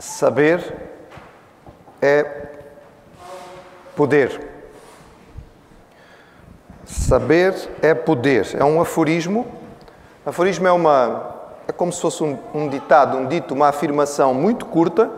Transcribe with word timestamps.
Saber 0.00 0.64
é 2.00 2.24
poder. 3.94 4.48
Saber 6.86 7.54
é 7.82 7.92
poder. 7.92 8.56
É 8.58 8.64
um 8.64 8.80
aforismo. 8.80 9.46
Aforismo 10.24 10.66
é 10.66 10.72
uma 10.72 11.36
é 11.68 11.72
como 11.72 11.92
se 11.92 12.00
fosse 12.00 12.24
um, 12.24 12.38
um 12.54 12.66
ditado, 12.66 13.16
um 13.18 13.26
dito, 13.26 13.52
uma 13.52 13.68
afirmação 13.68 14.32
muito 14.32 14.64
curta, 14.64 15.08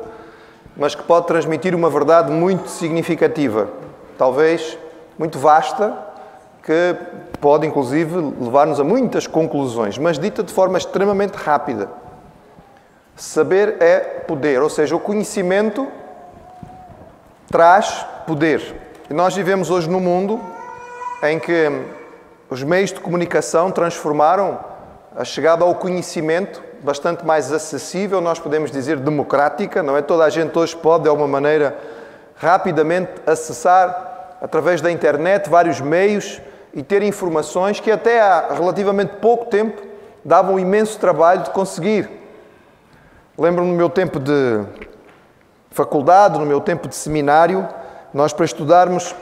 mas 0.77 0.97
que 0.97 1.03
pode 1.05 1.29
transmitir 1.29 1.75
uma 1.75 1.89
verdade 1.89 2.31
muito 2.31 2.69
significativa, 2.69 3.69
talvez 4.19 4.77
muito 5.19 5.39
vasta, 5.39 5.97
que 6.63 6.95
pode 7.41 7.67
inclusive 7.67 8.17
levar-nos 8.39 8.79
a 8.81 8.85
muitas 8.85 9.27
conclusões, 9.27 9.97
mas 9.97 10.19
dita 10.19 10.43
de 10.43 10.53
forma 10.53 10.77
extremamente 10.77 11.37
rápida. 11.37 12.02
Saber 13.17 13.77
é 13.81 13.99
poder, 14.27 14.63
ou 14.63 14.71
seja, 14.71 14.97
o 14.97 15.01
conhecimento 15.01 15.87
traz 17.51 18.07
poder. 18.27 18.75
E 19.11 19.15
nós 19.15 19.35
vivemos 19.35 19.71
hoje 19.71 19.89
num 19.89 20.01
mundo 20.01 20.41
em 21.23 21.39
que 21.39 21.71
os 22.49 22.63
meios 22.63 22.93
de 22.93 23.01
comunicação 23.01 23.71
transformaram 23.71 24.59
a 25.15 25.25
chegada 25.25 25.65
ao 25.65 25.75
conhecimento 25.75 26.63
bastante 26.83 27.25
mais 27.25 27.53
acessível, 27.53 28.21
nós 28.21 28.39
podemos 28.39 28.71
dizer 28.71 28.97
democrática, 28.97 29.83
não 29.83 29.97
é? 29.97 30.03
Toda 30.03 30.25
a 30.25 30.31
gente 30.31 30.59
hoje 30.59 30.75
pode, 30.75 31.05
de 31.05 31.09
alguma 31.09 31.29
maneira, 31.29 31.77
rapidamente 32.35 33.11
acessar 33.27 34.37
através 34.41 34.81
da 34.81 34.91
internet 34.91 35.49
vários 35.49 35.81
meios 35.81 36.41
e 36.75 36.83
ter 36.83 37.03
informações 37.03 37.79
que 37.79 37.91
até 37.91 38.21
há 38.21 38.49
relativamente 38.53 39.15
pouco 39.21 39.47
tempo 39.47 39.81
davam 40.25 40.55
um 40.55 40.59
imenso 40.59 40.99
trabalho 40.99 41.43
de 41.43 41.51
conseguir. 41.51 42.22
Lembro-me 43.37 43.71
no 43.71 43.77
meu 43.77 43.89
tempo 43.89 44.21
de 44.21 44.63
faculdade, 45.71 46.39
no 46.39 46.45
meu 46.45 46.61
tempo 46.61 46.87
de 46.87 46.95
seminário, 46.95 47.67
nós 48.13 48.33
para 48.33 48.45
estudarmos 48.45 49.15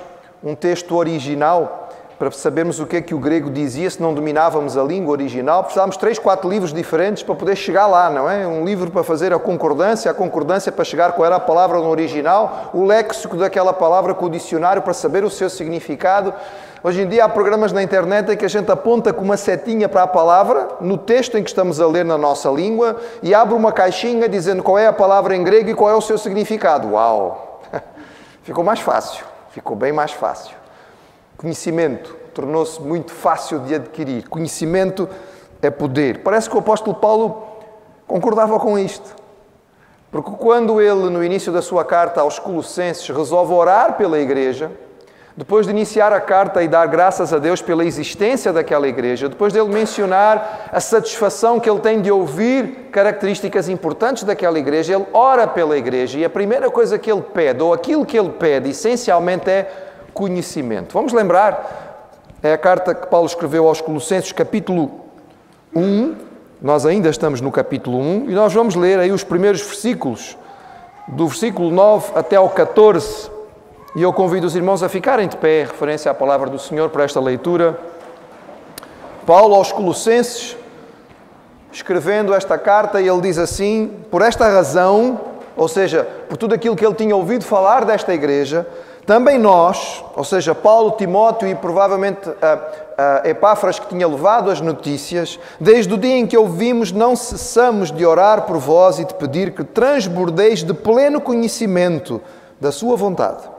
um 0.43 0.55
texto 0.55 0.97
original, 0.97 1.80
para 2.21 2.31
sabermos 2.33 2.79
o 2.79 2.85
que 2.85 2.97
é 2.97 3.01
que 3.01 3.15
o 3.15 3.19
grego 3.19 3.49
dizia, 3.49 3.89
se 3.89 3.99
não 3.99 4.13
dominávamos 4.13 4.77
a 4.77 4.83
língua 4.83 5.13
original, 5.13 5.63
precisávamos 5.63 5.97
três, 5.97 6.19
quatro 6.19 6.51
livros 6.51 6.71
diferentes 6.71 7.23
para 7.23 7.35
poder 7.35 7.57
chegar 7.57 7.87
lá, 7.87 8.11
não 8.11 8.29
é? 8.31 8.47
Um 8.47 8.63
livro 8.63 8.91
para 8.91 9.03
fazer 9.03 9.33
a 9.33 9.39
concordância, 9.39 10.11
a 10.11 10.13
concordância 10.13 10.71
para 10.71 10.85
chegar 10.85 11.13
qual 11.13 11.25
era 11.25 11.37
a 11.37 11.41
palavra 11.41 11.79
no 11.79 11.89
original, 11.89 12.73
o 12.75 12.85
léxico 12.85 13.39
daquela 13.39 13.73
palavra 13.73 14.13
com 14.13 14.27
o 14.27 14.29
dicionário 14.29 14.83
para 14.83 14.93
saber 14.93 15.25
o 15.25 15.31
seu 15.31 15.49
significado. 15.49 16.35
Hoje 16.85 17.01
em 17.01 17.09
dia 17.09 17.25
há 17.25 17.29
programas 17.31 17.73
na 17.73 17.83
internet 17.83 18.31
em 18.31 18.37
que 18.37 18.45
a 18.45 18.51
gente 18.51 18.71
aponta 18.71 19.15
com 19.15 19.25
uma 19.25 19.39
setinha 19.39 19.89
para 19.89 20.03
a 20.03 20.07
palavra, 20.07 20.69
no 20.79 20.99
texto 20.99 21.39
em 21.39 21.43
que 21.43 21.49
estamos 21.49 21.81
a 21.81 21.87
ler 21.87 22.05
na 22.05 22.19
nossa 22.19 22.51
língua, 22.51 23.01
e 23.23 23.35
abre 23.35 23.55
uma 23.55 23.73
caixinha 23.73 24.29
dizendo 24.29 24.63
qual 24.63 24.77
é 24.77 24.87
a 24.87 24.93
palavra 24.93 25.35
em 25.35 25.43
grego 25.43 25.71
e 25.71 25.75
qual 25.75 25.89
é 25.89 25.95
o 25.95 26.03
seu 26.03 26.19
significado. 26.19 26.91
Uau! 26.91 27.63
Ficou 28.45 28.63
mais 28.63 28.81
fácil, 28.81 29.25
ficou 29.53 29.75
bem 29.75 29.91
mais 29.91 30.13
fácil. 30.13 30.60
Conhecimento 31.41 32.15
tornou-se 32.35 32.83
muito 32.83 33.13
fácil 33.13 33.61
de 33.61 33.75
adquirir. 33.75 34.29
Conhecimento 34.29 35.09
é 35.63 35.71
poder. 35.71 36.19
Parece 36.19 36.51
que 36.51 36.55
o 36.55 36.59
apóstolo 36.59 36.95
Paulo 36.95 37.43
concordava 38.07 38.61
com 38.61 38.79
isto. 38.79 39.17
Porque 40.13 40.33
quando 40.33 40.83
ele, 40.83 41.09
no 41.09 41.25
início 41.25 41.51
da 41.51 41.63
sua 41.63 41.83
carta 41.83 42.21
aos 42.21 42.39
Colossenses, 42.39 43.09
resolve 43.09 43.55
orar 43.55 43.97
pela 43.97 44.21
igreja, 44.21 44.71
depois 45.35 45.65
de 45.65 45.73
iniciar 45.73 46.13
a 46.13 46.21
carta 46.21 46.63
e 46.63 46.69
dar 46.69 46.85
graças 46.85 47.33
a 47.33 47.39
Deus 47.39 47.63
pela 47.63 47.87
existência 47.87 48.53
daquela 48.53 48.87
igreja, 48.87 49.27
depois 49.27 49.51
dele 49.51 49.71
mencionar 49.71 50.69
a 50.71 50.79
satisfação 50.79 51.59
que 51.59 51.71
ele 51.71 51.81
tem 51.81 52.03
de 52.03 52.13
ouvir 52.13 52.91
características 52.93 53.67
importantes 53.67 54.25
daquela 54.25 54.59
igreja, 54.59 54.95
ele 54.95 55.07
ora 55.11 55.47
pela 55.47 55.79
igreja 55.79 56.19
e 56.19 56.25
a 56.25 56.29
primeira 56.29 56.71
coisa 56.71 56.99
que 56.99 57.11
ele 57.11 57.23
pede, 57.23 57.63
ou 57.63 57.73
aquilo 57.73 58.05
que 58.05 58.19
ele 58.19 58.29
pede, 58.29 58.69
essencialmente 58.69 59.49
é 59.49 59.87
conhecimento. 60.21 60.93
Vamos 60.93 61.15
lembrar, 61.15 62.05
é 62.43 62.53
a 62.53 62.59
carta 62.59 62.95
que 62.95 63.07
Paulo 63.07 63.27
escreveu 63.27 63.67
aos 63.67 63.81
Colossenses, 63.81 64.33
capítulo 64.33 64.91
1, 65.75 66.15
nós 66.61 66.85
ainda 66.85 67.09
estamos 67.09 67.41
no 67.41 67.51
capítulo 67.51 67.99
1, 67.99 68.29
e 68.29 68.35
nós 68.35 68.53
vamos 68.53 68.75
ler 68.75 68.99
aí 68.99 69.11
os 69.11 69.25
primeiros 69.25 69.63
versículos, 69.63 70.37
do 71.09 71.27
versículo 71.27 71.71
9 71.71 72.13
até 72.15 72.37
ao 72.37 72.51
14 72.51 73.31
e 73.97 74.03
eu 74.03 74.13
convido 74.13 74.47
os 74.47 74.55
irmãos 74.55 74.83
a 74.83 74.91
ficarem 74.91 75.27
de 75.27 75.39
pé, 75.39 75.63
referência 75.63 76.11
à 76.11 76.15
palavra 76.15 76.51
do 76.51 76.59
Senhor 76.59 76.91
para 76.91 77.03
esta 77.03 77.19
leitura. 77.19 77.77
Paulo 79.27 79.55
aos 79.55 79.73
Colossenses, 79.73 80.55
escrevendo 81.73 82.35
esta 82.35 82.59
carta, 82.59 83.01
ele 83.01 83.21
diz 83.23 83.39
assim: 83.39 83.91
Por 84.11 84.23
esta 84.23 84.47
razão, 84.47 85.19
ou 85.57 85.67
seja, 85.67 86.07
por 86.29 86.37
tudo 86.37 86.55
aquilo 86.55 86.77
que 86.77 86.87
ele 86.87 86.95
tinha 86.95 87.17
ouvido 87.17 87.43
falar 87.43 87.85
desta 87.85 88.15
igreja, 88.15 88.65
também 89.11 89.41
nós, 89.41 90.05
ou 90.15 90.23
seja, 90.23 90.55
Paulo, 90.55 90.93
Timóteo 90.93 91.49
e 91.49 91.53
provavelmente 91.57 92.31
a, 92.41 93.23
a 93.25 93.29
Epáfras 93.29 93.77
que 93.77 93.89
tinha 93.89 94.07
levado 94.07 94.53
as 94.53 94.61
notícias, 94.61 95.37
desde 95.59 95.93
o 95.93 95.99
dia 95.99 96.17
em 96.17 96.29
que 96.29 96.37
ouvimos, 96.37 96.93
não 96.93 97.17
cessamos 97.17 97.91
de 97.91 98.07
orar 98.07 98.43
por 98.43 98.59
vós 98.59 99.01
e 99.01 99.05
de 99.05 99.13
pedir 99.15 99.53
que 99.53 99.65
transbordeis 99.65 100.63
de 100.63 100.73
pleno 100.73 101.21
conhecimento 101.21 102.23
da 102.61 102.71
Sua 102.71 102.95
vontade 102.95 103.51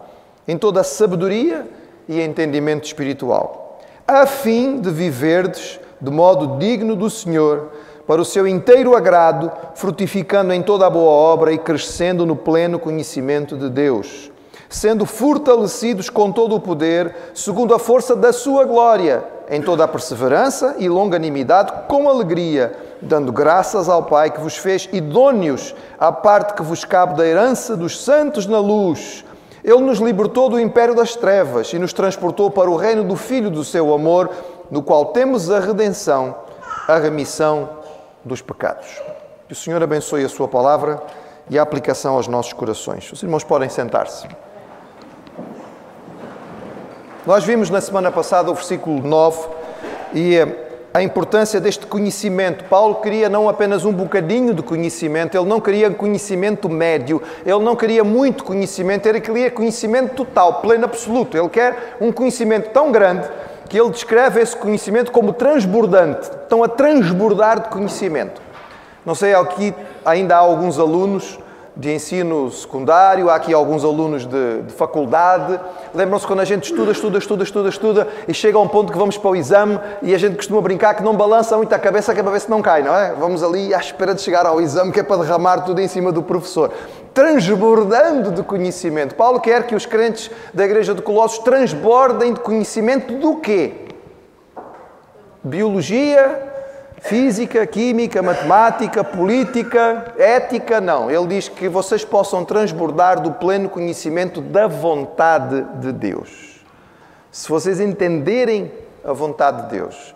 em 0.47 0.57
toda 0.57 0.79
a 0.79 0.85
sabedoria 0.85 1.67
e 2.07 2.21
entendimento 2.21 2.85
espiritual, 2.85 3.81
a 4.07 4.25
fim 4.25 4.79
de 4.79 4.89
viverdes 4.89 5.81
de 5.99 6.09
modo 6.09 6.59
digno 6.59 6.95
do 6.95 7.09
Senhor, 7.09 7.73
para 8.07 8.21
o 8.21 8.25
seu 8.25 8.47
inteiro 8.47 8.95
agrado, 8.95 9.51
frutificando 9.75 10.53
em 10.53 10.61
toda 10.61 10.87
a 10.87 10.89
boa 10.89 11.11
obra 11.11 11.51
e 11.51 11.57
crescendo 11.57 12.25
no 12.25 12.37
pleno 12.37 12.79
conhecimento 12.79 13.57
de 13.57 13.69
Deus, 13.69 14.30
sendo 14.71 15.05
fortalecidos 15.05 16.09
com 16.09 16.31
todo 16.31 16.55
o 16.55 16.59
poder, 16.59 17.13
segundo 17.35 17.75
a 17.75 17.79
força 17.79 18.15
da 18.15 18.33
sua 18.33 18.65
glória, 18.65 19.23
em 19.47 19.61
toda 19.61 19.83
a 19.83 19.87
perseverança 19.87 20.77
e 20.79 20.89
longanimidade, 20.89 21.71
com 21.87 22.09
alegria, 22.09 22.73
dando 22.99 23.31
graças 23.31 23.87
ao 23.87 24.01
Pai 24.01 24.31
que 24.31 24.41
vos 24.41 24.57
fez 24.57 24.89
idôneos 24.91 25.75
à 25.99 26.11
parte 26.11 26.55
que 26.55 26.63
vos 26.63 26.83
cabe 26.83 27.15
da 27.15 27.27
herança 27.27 27.77
dos 27.77 28.03
santos 28.03 28.47
na 28.47 28.57
luz 28.57 29.23
ele 29.63 29.81
nos 29.81 29.99
libertou 29.99 30.49
do 30.49 30.59
império 30.59 30.95
das 30.95 31.15
trevas 31.15 31.71
e 31.71 31.79
nos 31.79 31.93
transportou 31.93 32.49
para 32.49 32.69
o 32.69 32.75
reino 32.75 33.03
do 33.03 33.15
Filho 33.15 33.49
do 33.49 33.63
seu 33.63 33.93
amor, 33.93 34.29
no 34.71 34.81
qual 34.81 35.07
temos 35.07 35.51
a 35.51 35.59
redenção, 35.59 36.35
a 36.87 36.97
remissão 36.97 37.69
dos 38.25 38.41
pecados. 38.41 39.01
Que 39.47 39.53
o 39.53 39.55
Senhor 39.55 39.81
abençoe 39.83 40.25
a 40.25 40.29
Sua 40.29 40.47
palavra 40.47 41.01
e 41.49 41.59
a 41.59 41.61
aplicação 41.61 42.15
aos 42.15 42.27
nossos 42.27 42.53
corações. 42.53 43.11
Os 43.11 43.21
irmãos 43.21 43.43
podem 43.43 43.69
sentar-se. 43.69 44.27
Nós 47.25 47.43
vimos 47.43 47.69
na 47.69 47.79
semana 47.79 48.11
passada 48.11 48.49
o 48.49 48.55
versículo 48.55 48.99
9 49.07 49.47
e 50.11 50.37
eh, 50.37 50.47
a 50.91 51.03
importância 51.03 51.61
deste 51.61 51.85
conhecimento. 51.85 52.63
Paulo 52.63 52.95
queria 52.95 53.29
não 53.29 53.47
apenas 53.47 53.85
um 53.85 53.93
bocadinho 53.93 54.55
de 54.55 54.63
conhecimento, 54.63 55.37
ele 55.37 55.45
não 55.45 55.61
queria 55.61 55.91
conhecimento 55.91 56.67
médio, 56.67 57.21
ele 57.45 57.59
não 57.59 57.75
queria 57.75 58.03
muito 58.03 58.43
conhecimento, 58.43 59.05
ele 59.05 59.21
queria 59.21 59.51
conhecimento 59.51 60.15
total, 60.15 60.61
pleno 60.61 60.85
absoluto. 60.85 61.37
Ele 61.37 61.47
quer 61.47 61.97
um 62.01 62.11
conhecimento 62.11 62.71
tão 62.71 62.91
grande 62.91 63.29
que 63.69 63.79
ele 63.79 63.91
descreve 63.91 64.41
esse 64.41 64.55
conhecimento 64.57 65.11
como 65.11 65.31
transbordante. 65.31 66.23
Estão 66.23 66.63
a 66.63 66.67
transbordar 66.67 67.61
de 67.61 67.69
conhecimento. 67.69 68.41
Não 69.05 69.13
sei, 69.13 69.35
aqui 69.35 69.75
ainda 70.03 70.35
há 70.37 70.39
alguns 70.39 70.79
alunos 70.79 71.37
de 71.81 71.91
ensino 71.91 72.51
secundário, 72.51 73.27
há 73.27 73.35
aqui 73.35 73.51
alguns 73.51 73.83
alunos 73.83 74.27
de, 74.27 74.61
de 74.61 74.71
faculdade. 74.71 75.59
Lembram-se 75.95 76.27
quando 76.27 76.41
a 76.41 76.45
gente 76.45 76.65
estuda, 76.65 76.91
estuda, 76.91 77.17
estuda, 77.17 77.43
estuda, 77.43 77.69
estuda 77.69 78.07
e 78.27 78.33
chega 78.35 78.55
a 78.55 78.61
um 78.61 78.67
ponto 78.67 78.91
que 78.91 78.97
vamos 78.97 79.17
para 79.17 79.31
o 79.31 79.35
exame 79.35 79.79
e 80.03 80.13
a 80.13 80.17
gente 80.19 80.35
costuma 80.35 80.61
brincar 80.61 80.93
que 80.93 81.01
não 81.01 81.15
balança 81.15 81.57
muito 81.57 81.73
a 81.73 81.79
cabeça 81.79 82.13
que 82.13 82.19
é 82.19 82.23
ver 82.23 82.39
se 82.39 82.51
não 82.51 82.61
cai, 82.61 82.83
não 82.83 82.95
é? 82.95 83.15
Vamos 83.15 83.41
ali 83.41 83.73
à 83.73 83.79
espera 83.79 84.13
de 84.13 84.21
chegar 84.21 84.45
ao 84.45 84.61
exame 84.61 84.91
que 84.91 84.99
é 84.99 85.03
para 85.03 85.23
derramar 85.23 85.61
tudo 85.61 85.81
em 85.81 85.87
cima 85.87 86.11
do 86.11 86.21
professor. 86.21 86.71
Transbordando 87.15 88.31
de 88.31 88.43
conhecimento. 88.43 89.15
Paulo 89.15 89.39
quer 89.39 89.65
que 89.65 89.73
os 89.73 89.87
crentes 89.87 90.29
da 90.53 90.63
igreja 90.63 90.93
de 90.93 91.01
Colossos 91.01 91.39
transbordem 91.39 92.33
de 92.33 92.41
conhecimento 92.41 93.15
do 93.15 93.37
quê? 93.37 93.87
Biologia, 95.43 96.50
Física, 97.01 97.65
química, 97.65 98.21
matemática, 98.21 99.03
política, 99.03 100.13
ética, 100.17 100.79
não. 100.79 101.09
Ele 101.09 101.27
diz 101.27 101.49
que 101.49 101.67
vocês 101.67 102.05
possam 102.05 102.45
transbordar 102.45 103.19
do 103.19 103.31
pleno 103.31 103.67
conhecimento 103.67 104.39
da 104.39 104.67
vontade 104.67 105.65
de 105.79 105.91
Deus. 105.91 106.63
Se 107.31 107.49
vocês 107.49 107.79
entenderem 107.79 108.71
a 109.03 109.11
vontade 109.13 109.63
de 109.63 109.69
Deus, 109.69 110.15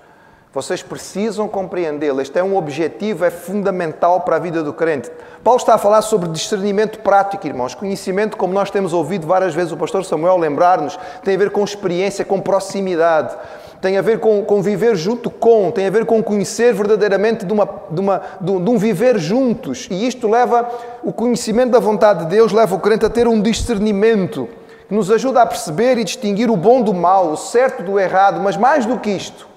vocês 0.54 0.82
precisam 0.82 1.50
compreendê-la. 1.50 2.22
Este 2.22 2.40
é 2.40 2.44
um 2.44 2.56
objetivo, 2.56 3.26
é 3.26 3.30
fundamental 3.30 4.22
para 4.22 4.38
a 4.38 4.40
vida 4.40 4.64
do 4.64 4.72
crente. 4.72 5.12
Paulo 5.44 5.60
está 5.60 5.74
a 5.74 5.78
falar 5.78 6.02
sobre 6.02 6.30
discernimento 6.30 7.00
prático, 7.00 7.46
irmãos. 7.46 7.76
Conhecimento, 7.76 8.38
como 8.38 8.54
nós 8.54 8.72
temos 8.72 8.94
ouvido 8.94 9.28
várias 9.28 9.54
vezes 9.54 9.74
o 9.74 9.78
pastor 9.78 10.06
Samuel 10.06 10.38
lembrar-nos, 10.38 10.98
tem 11.24 11.36
a 11.36 11.38
ver 11.38 11.50
com 11.50 11.64
experiência, 11.64 12.24
com 12.24 12.40
proximidade. 12.40 13.36
Tem 13.82 13.98
a 13.98 14.02
ver 14.02 14.20
com, 14.20 14.44
com 14.44 14.62
viver 14.62 14.96
junto 14.96 15.30
com, 15.30 15.72
tem 15.72 15.88
a 15.88 15.90
ver 15.90 16.06
com 16.06 16.24
conhecer 16.24 16.74
verdadeiramente 16.74 17.46
de, 17.46 17.54
uma, 17.54 17.70
de, 17.90 18.00
uma, 18.00 18.22
de, 18.42 18.52
um 18.52 18.78
viver 18.78 19.18
juntos. 19.20 19.88
E 19.92 20.08
isto 20.08 20.28
leva, 20.28 20.70
o 21.04 21.14
conhecimento 21.14 21.72
da 21.72 21.80
vontade 21.80 22.22
de 22.22 22.26
Deus 22.28 22.52
leva 22.52 22.76
o 22.76 22.80
crente 22.80 23.06
a 23.06 23.10
ter 23.10 23.28
um 23.28 23.42
discernimento 23.42 24.48
que 24.88 24.94
nos 24.94 25.12
ajuda 25.12 25.42
a 25.42 25.46
perceber 25.46 25.98
e 25.98 26.04
distinguir 26.04 26.50
o 26.50 26.58
bom 26.58 26.82
do 26.82 26.94
mal, 26.94 27.32
o 27.32 27.38
certo 27.38 27.84
do 27.84 28.00
errado, 28.00 28.40
mas 28.40 28.56
mais 28.56 28.86
do 28.86 29.00
que 29.00 29.10
isto, 29.10 29.48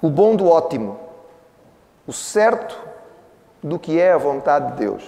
o 0.00 0.08
bom 0.08 0.36
do 0.36 0.48
ótimo, 0.48 0.98
o 2.06 2.12
certo 2.12 2.78
do 3.62 3.78
que 3.78 4.00
é 4.00 4.12
a 4.12 4.18
vontade 4.18 4.72
de 4.72 4.78
Deus. 4.78 5.02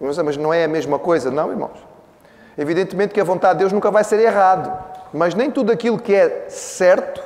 Mas 0.00 0.36
não 0.36 0.54
é 0.54 0.64
a 0.64 0.68
mesma 0.68 0.98
coisa, 0.98 1.30
não, 1.30 1.50
irmãos? 1.50 1.88
Evidentemente 2.56 3.12
que 3.12 3.20
a 3.20 3.24
vontade 3.24 3.54
de 3.54 3.58
Deus 3.60 3.72
nunca 3.72 3.90
vai 3.90 4.04
ser 4.04 4.20
errado, 4.20 4.72
mas 5.12 5.34
nem 5.34 5.50
tudo 5.50 5.72
aquilo 5.72 5.98
que 5.98 6.14
é 6.14 6.46
certo 6.48 7.22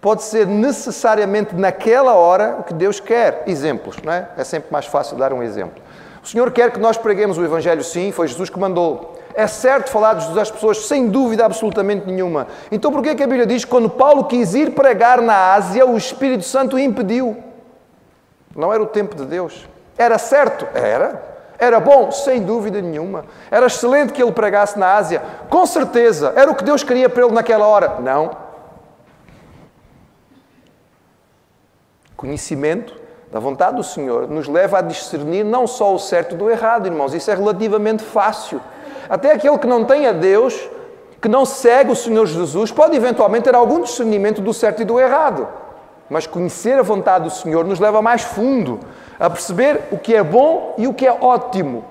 pode 0.00 0.24
ser 0.24 0.46
necessariamente 0.46 1.54
naquela 1.54 2.14
hora 2.14 2.56
o 2.58 2.64
que 2.64 2.74
Deus 2.74 2.98
quer. 2.98 3.44
Exemplos, 3.46 3.96
não 4.02 4.12
é? 4.12 4.28
É 4.36 4.42
sempre 4.42 4.72
mais 4.72 4.86
fácil 4.86 5.16
dar 5.16 5.32
um 5.32 5.42
exemplo. 5.42 5.80
O 6.22 6.26
Senhor 6.26 6.50
quer 6.50 6.70
que 6.72 6.80
nós 6.80 6.96
preguemos 6.96 7.38
o 7.38 7.44
Evangelho, 7.44 7.82
sim, 7.84 8.10
foi 8.12 8.26
Jesus 8.28 8.50
que 8.50 8.58
mandou. 8.58 9.18
É 9.34 9.46
certo 9.46 9.90
falar 9.90 10.14
de 10.14 10.22
Jesus 10.22 10.38
às 10.38 10.50
pessoas, 10.50 10.86
sem 10.86 11.08
dúvida 11.08 11.44
absolutamente 11.44 12.06
nenhuma. 12.06 12.46
Então, 12.70 12.92
por 12.92 13.02
que 13.02 13.10
a 13.10 13.14
Bíblia 13.14 13.46
diz 13.46 13.64
que 13.64 13.70
quando 13.70 13.88
Paulo 13.88 14.24
quis 14.24 14.54
ir 14.54 14.72
pregar 14.72 15.20
na 15.22 15.54
Ásia, 15.54 15.86
o 15.86 15.96
Espírito 15.96 16.44
Santo 16.44 16.76
o 16.76 16.78
impediu? 16.78 17.36
Não 18.54 18.72
era 18.72 18.82
o 18.82 18.86
tempo 18.86 19.16
de 19.16 19.24
Deus. 19.24 19.66
Era 19.96 20.18
certo? 20.18 20.66
Era. 20.74 21.31
Era 21.62 21.78
bom? 21.78 22.10
Sem 22.10 22.42
dúvida 22.42 22.82
nenhuma. 22.82 23.24
Era 23.48 23.66
excelente 23.66 24.12
que 24.12 24.20
ele 24.20 24.32
pregasse 24.32 24.76
na 24.76 24.96
Ásia? 24.96 25.22
Com 25.48 25.64
certeza. 25.64 26.32
Era 26.34 26.50
o 26.50 26.56
que 26.56 26.64
Deus 26.64 26.82
queria 26.82 27.08
para 27.08 27.24
ele 27.24 27.32
naquela 27.32 27.64
hora? 27.68 28.00
Não. 28.00 28.32
Conhecimento 32.16 33.00
da 33.30 33.38
vontade 33.38 33.76
do 33.76 33.84
Senhor 33.84 34.28
nos 34.28 34.48
leva 34.48 34.78
a 34.78 34.82
discernir 34.82 35.44
não 35.44 35.68
só 35.68 35.94
o 35.94 36.00
certo 36.00 36.34
do 36.34 36.50
errado, 36.50 36.86
irmãos. 36.86 37.14
Isso 37.14 37.30
é 37.30 37.34
relativamente 37.36 38.02
fácil. 38.02 38.60
Até 39.08 39.30
aquele 39.30 39.56
que 39.56 39.66
não 39.68 39.84
tem 39.84 40.08
a 40.08 40.12
Deus, 40.12 40.68
que 41.20 41.28
não 41.28 41.44
segue 41.46 41.92
o 41.92 41.96
Senhor 41.96 42.26
Jesus, 42.26 42.72
pode 42.72 42.96
eventualmente 42.96 43.44
ter 43.44 43.54
algum 43.54 43.82
discernimento 43.82 44.40
do 44.40 44.52
certo 44.52 44.82
e 44.82 44.84
do 44.84 44.98
errado. 44.98 45.46
Mas 46.12 46.26
conhecer 46.26 46.78
a 46.78 46.82
vontade 46.82 47.24
do 47.24 47.30
Senhor 47.30 47.64
nos 47.64 47.80
leva 47.80 48.02
mais 48.02 48.20
fundo, 48.20 48.80
a 49.18 49.30
perceber 49.30 49.80
o 49.90 49.96
que 49.96 50.14
é 50.14 50.22
bom 50.22 50.74
e 50.76 50.86
o 50.86 50.92
que 50.92 51.06
é 51.06 51.12
ótimo. 51.12 51.86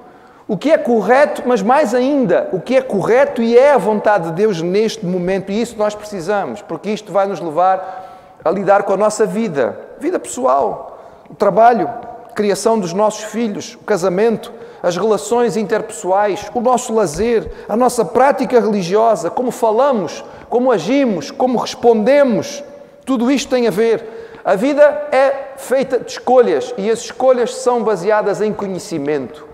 O 0.47 0.55
que 0.55 0.69
é 0.69 0.77
correto, 0.77 1.41
mas 1.43 1.63
mais 1.63 1.95
ainda, 1.95 2.47
o 2.51 2.61
que 2.61 2.77
é 2.77 2.81
correto 2.83 3.41
e 3.41 3.57
é 3.57 3.71
a 3.71 3.79
vontade 3.79 4.25
de 4.25 4.33
Deus 4.33 4.61
neste 4.61 5.03
momento. 5.03 5.51
E 5.51 5.59
isso 5.59 5.75
nós 5.75 5.95
precisamos, 5.95 6.61
porque 6.61 6.91
isto 6.91 7.11
vai 7.11 7.25
nos 7.25 7.39
levar 7.39 8.37
a 8.45 8.51
lidar 8.51 8.83
com 8.83 8.93
a 8.93 8.97
nossa 8.97 9.25
vida, 9.25 9.79
vida 9.99 10.19
pessoal, 10.19 10.99
o 11.27 11.33
trabalho, 11.33 11.89
a 12.29 12.33
criação 12.33 12.79
dos 12.79 12.93
nossos 12.93 13.23
filhos, 13.23 13.73
o 13.73 13.79
casamento, 13.79 14.53
as 14.83 14.95
relações 14.95 15.57
interpessoais, 15.57 16.45
o 16.53 16.61
nosso 16.61 16.93
lazer, 16.93 17.51
a 17.67 17.75
nossa 17.75 18.05
prática 18.05 18.59
religiosa, 18.59 19.31
como 19.31 19.49
falamos, 19.49 20.23
como 20.47 20.71
agimos, 20.71 21.31
como 21.31 21.57
respondemos. 21.57 22.63
Tudo 23.05 23.31
isto 23.31 23.49
tem 23.49 23.67
a 23.67 23.71
ver. 23.71 24.03
A 24.43 24.55
vida 24.55 24.81
é 25.11 25.53
feita 25.57 25.99
de 25.99 26.11
escolhas 26.11 26.73
e 26.77 26.89
as 26.89 26.99
escolhas 26.99 27.55
são 27.55 27.83
baseadas 27.83 28.41
em 28.41 28.51
conhecimento. 28.51 29.51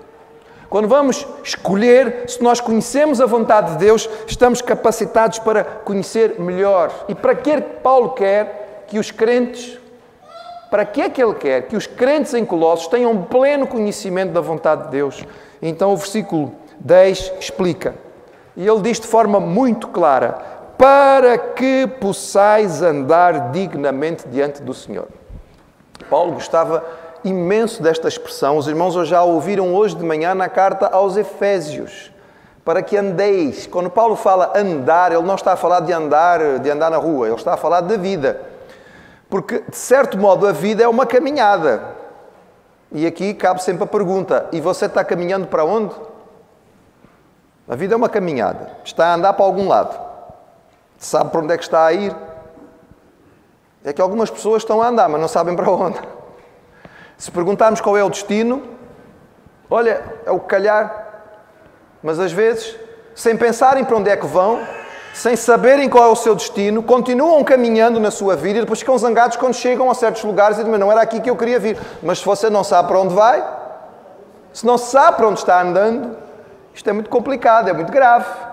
Quando 0.69 0.87
vamos 0.87 1.25
escolher, 1.43 2.23
se 2.27 2.43
nós 2.43 2.59
conhecemos 2.59 3.21
a 3.21 3.25
vontade 3.25 3.71
de 3.71 3.77
Deus, 3.77 4.09
estamos 4.27 4.61
capacitados 4.61 5.39
para 5.39 5.63
conhecer 5.63 6.39
melhor. 6.39 6.91
E 7.07 7.15
para 7.15 7.35
que 7.35 7.61
Paulo 7.61 8.09
quer 8.09 8.83
que 8.87 8.99
os 8.99 9.09
crentes, 9.09 9.79
para 10.69 10.85
que 10.85 11.01
é 11.01 11.09
que 11.09 11.23
ele 11.23 11.35
quer 11.35 11.63
que 11.63 11.75
os 11.77 11.87
crentes 11.87 12.33
em 12.33 12.43
Colossos 12.43 12.87
tenham 12.87 13.23
pleno 13.23 13.65
conhecimento 13.65 14.33
da 14.33 14.41
vontade 14.41 14.85
de 14.85 14.89
Deus? 14.89 15.23
Então 15.61 15.93
o 15.93 15.97
versículo 15.97 16.53
10 16.79 17.33
explica. 17.39 17.95
E 18.55 18.67
ele 18.67 18.81
diz 18.81 18.99
de 18.99 19.07
forma 19.07 19.39
muito 19.39 19.87
clara: 19.87 20.37
para 20.77 21.37
que 21.37 21.87
possais 21.99 22.81
andar 22.81 23.51
dignamente 23.51 24.27
diante 24.27 24.61
do 24.61 24.73
Senhor. 24.73 25.07
Paulo 26.09 26.33
gostava 26.33 26.83
imenso 27.23 27.81
desta 27.81 28.07
expressão, 28.07 28.57
os 28.57 28.67
irmãos 28.67 28.93
já 29.07 29.19
a 29.19 29.23
ouviram 29.23 29.73
hoje 29.73 29.95
de 29.95 30.03
manhã 30.03 30.35
na 30.35 30.47
carta 30.47 30.87
aos 30.87 31.17
Efésios. 31.17 32.11
Para 32.63 32.81
que 32.81 32.97
andeis. 32.97 33.65
Quando 33.65 33.89
Paulo 33.89 34.15
fala 34.15 34.51
andar, 34.53 35.13
ele 35.13 35.23
não 35.23 35.35
está 35.35 35.53
a 35.53 35.55
falar 35.55 35.79
de 35.79 35.93
andar, 35.93 36.59
de 36.59 36.69
andar 36.69 36.91
na 36.91 36.97
rua, 36.97 37.27
ele 37.27 37.35
está 37.35 37.53
a 37.53 37.57
falar 37.57 37.79
da 37.79 37.95
vida. 37.95 38.41
Porque, 39.29 39.63
de 39.69 39.77
certo 39.77 40.17
modo, 40.17 40.45
a 40.45 40.51
vida 40.51 40.83
é 40.83 40.87
uma 40.87 41.05
caminhada. 41.05 41.81
E 42.91 43.05
aqui 43.05 43.33
cabe 43.33 43.63
sempre 43.63 43.83
a 43.83 43.87
pergunta: 43.87 44.47
e 44.51 44.59
você 44.59 44.85
está 44.85 45.01
caminhando 45.03 45.47
para 45.47 45.63
onde? 45.63 45.95
A 47.69 47.75
vida 47.75 47.93
é 47.93 47.97
uma 47.97 48.09
caminhada. 48.09 48.71
Está 48.83 49.07
a 49.07 49.15
andar 49.15 49.33
para 49.33 49.45
algum 49.45 49.67
lado. 49.67 50.06
Sabe 50.97 51.29
para 51.29 51.41
onde 51.41 51.53
é 51.53 51.57
que 51.57 51.63
está 51.63 51.85
a 51.85 51.93
ir? 51.93 52.15
É 53.83 53.93
que 53.93 54.01
algumas 54.01 54.29
pessoas 54.29 54.63
estão 54.63 54.81
a 54.81 54.87
andar, 54.87 55.07
mas 55.07 55.21
não 55.21 55.27
sabem 55.27 55.55
para 55.55 55.69
onde. 55.69 55.99
Se 57.17 57.31
perguntarmos 57.31 57.81
qual 57.81 57.95
é 57.97 58.03
o 58.03 58.09
destino, 58.09 58.63
olha, 59.69 60.03
é 60.25 60.31
o 60.31 60.39
que 60.39 60.47
calhar. 60.47 61.05
Mas 62.03 62.19
às 62.19 62.31
vezes, 62.31 62.75
sem 63.15 63.35
pensarem 63.37 63.83
para 63.83 63.95
onde 63.95 64.09
é 64.09 64.17
que 64.17 64.25
vão, 64.25 64.59
sem 65.13 65.35
saberem 65.35 65.89
qual 65.89 66.03
é 66.03 66.07
o 66.07 66.15
seu 66.15 66.35
destino, 66.35 66.83
continuam 66.83 67.43
caminhando 67.43 67.99
na 67.99 68.11
sua 68.11 68.35
vida 68.35 68.59
e 68.59 68.61
depois 68.61 68.79
ficam 68.79 68.97
zangados 68.97 69.37
quando 69.37 69.55
chegam 69.55 69.89
a 69.89 69.95
certos 69.95 70.23
lugares 70.23 70.59
e 70.59 70.63
dizem, 70.63 70.79
não 70.79 70.91
era 70.91 71.01
aqui 71.01 71.19
que 71.19 71.29
eu 71.29 71.35
queria 71.35 71.59
vir. 71.59 71.77
Mas 72.03 72.19
se 72.19 72.25
você 72.25 72.49
não 72.49 72.63
sabe 72.63 72.87
para 72.87 72.99
onde 72.99 73.15
vai, 73.15 73.43
se 74.53 74.65
não 74.65 74.77
sabe 74.77 75.17
para 75.17 75.27
onde 75.27 75.39
está 75.39 75.61
andando, 75.61 76.17
isto 76.73 76.87
é 76.89 76.93
muito 76.93 77.09
complicado, 77.09 77.67
é 77.67 77.73
muito 77.73 77.91
grave. 77.91 78.46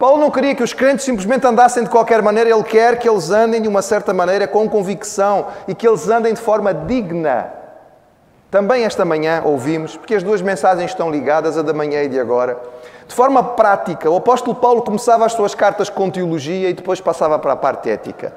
Paulo 0.00 0.16
não 0.16 0.30
queria 0.30 0.54
que 0.54 0.62
os 0.62 0.72
crentes 0.72 1.04
simplesmente 1.04 1.46
andassem 1.46 1.84
de 1.84 1.90
qualquer 1.90 2.22
maneira, 2.22 2.48
ele 2.48 2.62
quer 2.62 2.98
que 2.98 3.06
eles 3.06 3.30
andem 3.30 3.60
de 3.60 3.68
uma 3.68 3.82
certa 3.82 4.14
maneira 4.14 4.48
com 4.48 4.66
convicção 4.66 5.48
e 5.68 5.74
que 5.74 5.86
eles 5.86 6.08
andem 6.08 6.32
de 6.32 6.40
forma 6.40 6.72
digna. 6.72 7.52
Também 8.50 8.86
esta 8.86 9.04
manhã 9.04 9.42
ouvimos, 9.44 9.98
porque 9.98 10.14
as 10.14 10.22
duas 10.22 10.40
mensagens 10.40 10.90
estão 10.90 11.10
ligadas, 11.10 11.58
a 11.58 11.60
da 11.60 11.74
manhã 11.74 12.02
e 12.02 12.08
de 12.08 12.18
agora. 12.18 12.58
De 13.06 13.14
forma 13.14 13.44
prática, 13.44 14.08
o 14.10 14.16
apóstolo 14.16 14.56
Paulo 14.56 14.80
começava 14.80 15.26
as 15.26 15.34
suas 15.34 15.54
cartas 15.54 15.90
com 15.90 16.08
teologia 16.08 16.70
e 16.70 16.72
depois 16.72 16.98
passava 16.98 17.38
para 17.38 17.52
a 17.52 17.56
parte 17.56 17.90
ética. 17.90 18.32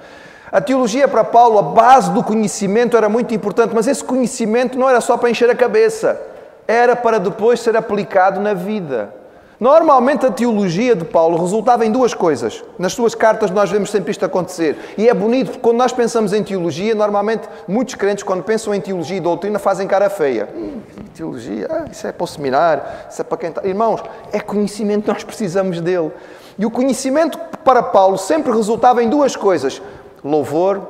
A 0.52 0.60
teologia 0.60 1.08
para 1.08 1.24
Paulo, 1.24 1.60
a 1.60 1.64
base 1.64 2.12
do 2.12 2.22
conhecimento 2.22 2.98
era 2.98 3.08
muito 3.08 3.34
importante, 3.34 3.74
mas 3.74 3.88
esse 3.88 4.04
conhecimento 4.04 4.78
não 4.78 4.90
era 4.90 5.00
só 5.00 5.16
para 5.16 5.30
encher 5.30 5.50
a 5.50 5.56
cabeça, 5.56 6.20
era 6.68 6.94
para 6.94 7.22
depois 7.22 7.62
ser 7.62 7.78
aplicado 7.78 8.42
na 8.42 8.54
vida. 8.54 9.23
Normalmente 9.64 10.26
a 10.26 10.30
teologia 10.30 10.94
de 10.94 11.06
Paulo 11.06 11.40
resultava 11.40 11.86
em 11.86 11.90
duas 11.90 12.14
coisas. 12.14 12.62
Nas 12.78 12.92
suas 12.92 13.16
cartas 13.16 13.50
nós 13.50 13.72
vemos 13.72 13.92
sempre 13.92 14.12
isto 14.12 14.26
acontecer. 14.26 14.78
E 14.98 15.08
é 15.08 15.14
bonito 15.14 15.52
porque 15.52 15.62
quando 15.62 15.78
nós 15.78 15.94
pensamos 15.94 16.34
em 16.34 16.44
teologia, 16.44 16.94
normalmente 16.94 17.48
muitos 17.66 17.96
crentes, 17.96 18.26
quando 18.26 18.44
pensam 18.44 18.76
em 18.76 18.82
teologia 18.82 19.16
e 19.16 19.22
doutrina, 19.22 19.58
fazem 19.58 19.88
cara 19.88 20.10
feia. 20.10 20.50
Hum, 20.54 20.82
teologia, 21.16 21.70
ah, 21.72 21.86
isso 21.90 22.06
é 22.06 22.12
para 22.12 22.26
o 22.26 22.28
seminário, 22.28 22.84
isso 23.10 23.22
é 23.22 23.24
para 23.24 23.38
quem 23.38 23.52
está. 23.52 23.66
Irmãos, 23.66 24.04
é 24.34 24.40
conhecimento, 24.42 25.08
nós 25.08 25.24
precisamos 25.24 25.80
dele. 25.80 26.12
E 26.60 26.66
o 26.66 26.70
conhecimento 26.70 27.40
para 27.64 27.82
Paulo 27.82 28.18
sempre 28.18 28.52
resultava 28.52 29.02
em 29.02 29.08
duas 29.08 29.34
coisas: 29.34 29.82
louvor 30.22 30.86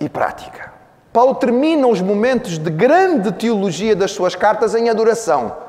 e 0.00 0.08
prática. 0.08 0.72
Paulo 1.12 1.34
termina 1.34 1.86
os 1.88 2.00
momentos 2.00 2.56
de 2.56 2.70
grande 2.70 3.32
teologia 3.32 3.94
das 3.94 4.12
suas 4.12 4.34
cartas 4.34 4.74
em 4.74 4.88
adoração. 4.88 5.63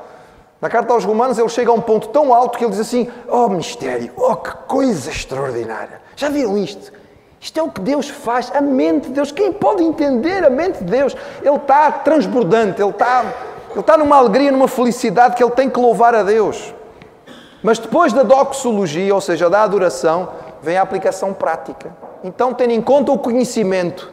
Na 0.60 0.70
carta 0.70 0.92
aos 0.92 1.04
Romanos, 1.04 1.38
ele 1.38 1.48
chega 1.48 1.70
a 1.70 1.74
um 1.74 1.80
ponto 1.80 2.08
tão 2.08 2.32
alto 2.32 2.56
que 2.56 2.64
ele 2.64 2.70
diz 2.70 2.80
assim: 2.80 3.10
Oh, 3.28 3.48
mistério, 3.48 4.10
oh, 4.16 4.36
que 4.36 4.52
coisa 4.66 5.10
extraordinária! 5.10 6.00
Já 6.16 6.30
viram 6.30 6.56
isto? 6.56 6.92
Isto 7.38 7.60
é 7.60 7.62
o 7.62 7.70
que 7.70 7.80
Deus 7.80 8.08
faz, 8.08 8.50
a 8.54 8.60
mente 8.60 9.08
de 9.08 9.14
Deus. 9.14 9.30
Quem 9.30 9.52
pode 9.52 9.82
entender 9.82 10.44
a 10.44 10.50
mente 10.50 10.78
de 10.78 10.90
Deus? 10.90 11.14
Ele 11.42 11.56
está 11.56 11.92
transbordante, 11.92 12.80
ele 12.80 12.90
está, 12.90 13.24
ele 13.70 13.80
está 13.80 13.98
numa 13.98 14.16
alegria, 14.16 14.50
numa 14.50 14.66
felicidade 14.66 15.36
que 15.36 15.44
ele 15.44 15.52
tem 15.52 15.68
que 15.68 15.78
louvar 15.78 16.14
a 16.14 16.22
Deus. 16.22 16.74
Mas 17.62 17.78
depois 17.78 18.12
da 18.12 18.22
doxologia, 18.22 19.14
ou 19.14 19.20
seja, 19.20 19.50
da 19.50 19.62
adoração, 19.62 20.30
vem 20.62 20.78
a 20.78 20.82
aplicação 20.82 21.34
prática. 21.34 21.94
Então, 22.24 22.54
tendo 22.54 22.72
em 22.72 22.80
conta 22.80 23.12
o 23.12 23.18
conhecimento 23.18 24.10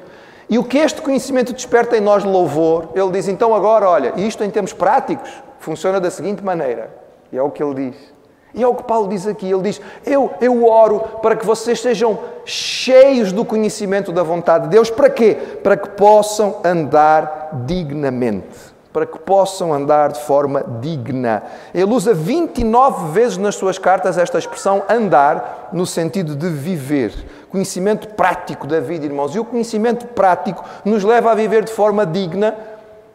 e 0.50 0.60
o 0.60 0.64
que 0.64 0.78
este 0.78 1.02
conhecimento 1.02 1.54
desperta 1.54 1.98
em 1.98 2.02
nós 2.02 2.24
louvor, 2.24 2.90
ele 2.94 3.10
diz: 3.12 3.30
então 3.30 3.56
agora, 3.56 3.88
olha, 3.90 4.14
isto 4.18 4.44
em 4.44 4.50
termos 4.50 4.74
práticos 4.74 5.32
funciona 5.64 6.00
da 6.00 6.12
seguinte 6.12 6.44
maneira, 6.44 6.94
e 7.32 7.38
é 7.38 7.42
o 7.42 7.50
que 7.50 7.64
ele 7.64 7.90
diz. 7.90 8.14
E 8.54 8.62
é 8.62 8.68
o 8.68 8.76
que 8.76 8.84
Paulo 8.84 9.08
diz 9.08 9.26
aqui. 9.26 9.50
Ele 9.50 9.64
diz: 9.64 9.82
eu, 10.06 10.32
eu 10.40 10.66
oro 10.66 11.00
para 11.22 11.36
que 11.36 11.46
vocês 11.46 11.82
sejam 11.82 12.20
cheios 12.46 13.32
do 13.32 13.44
conhecimento 13.44 14.12
da 14.12 14.22
vontade 14.22 14.66
de 14.66 14.70
Deus. 14.70 14.90
Para 14.92 15.10
quê? 15.10 15.36
Para 15.64 15.76
que 15.76 15.90
possam 15.90 16.62
andar 16.64 17.50
dignamente. 17.66 18.74
para 18.94 19.08
que 19.08 19.18
possam 19.18 19.74
andar 19.74 20.12
de 20.12 20.20
forma 20.22 20.64
digna. 20.80 21.42
Ele 21.74 21.92
usa 21.92 22.14
29 22.14 23.12
vezes 23.12 23.40
nas 23.40 23.56
suas 23.56 23.80
cartas 23.80 24.20
esta 24.20 24.38
expressão 24.38 24.84
andar, 24.88 25.70
no 25.74 25.84
sentido 25.84 26.36
de 26.36 26.48
viver. 26.48 27.12
Conhecimento 27.50 28.10
prático 28.10 28.68
da 28.68 28.80
vida, 28.80 29.04
irmãos. 29.04 29.34
E 29.34 29.40
o 29.40 29.46
conhecimento 29.46 30.06
prático 30.06 30.64
nos 30.86 31.04
leva 31.04 31.32
a 31.32 31.36
viver 31.36 31.64
de 31.64 31.72
forma 31.72 32.06
digna, 32.06 32.56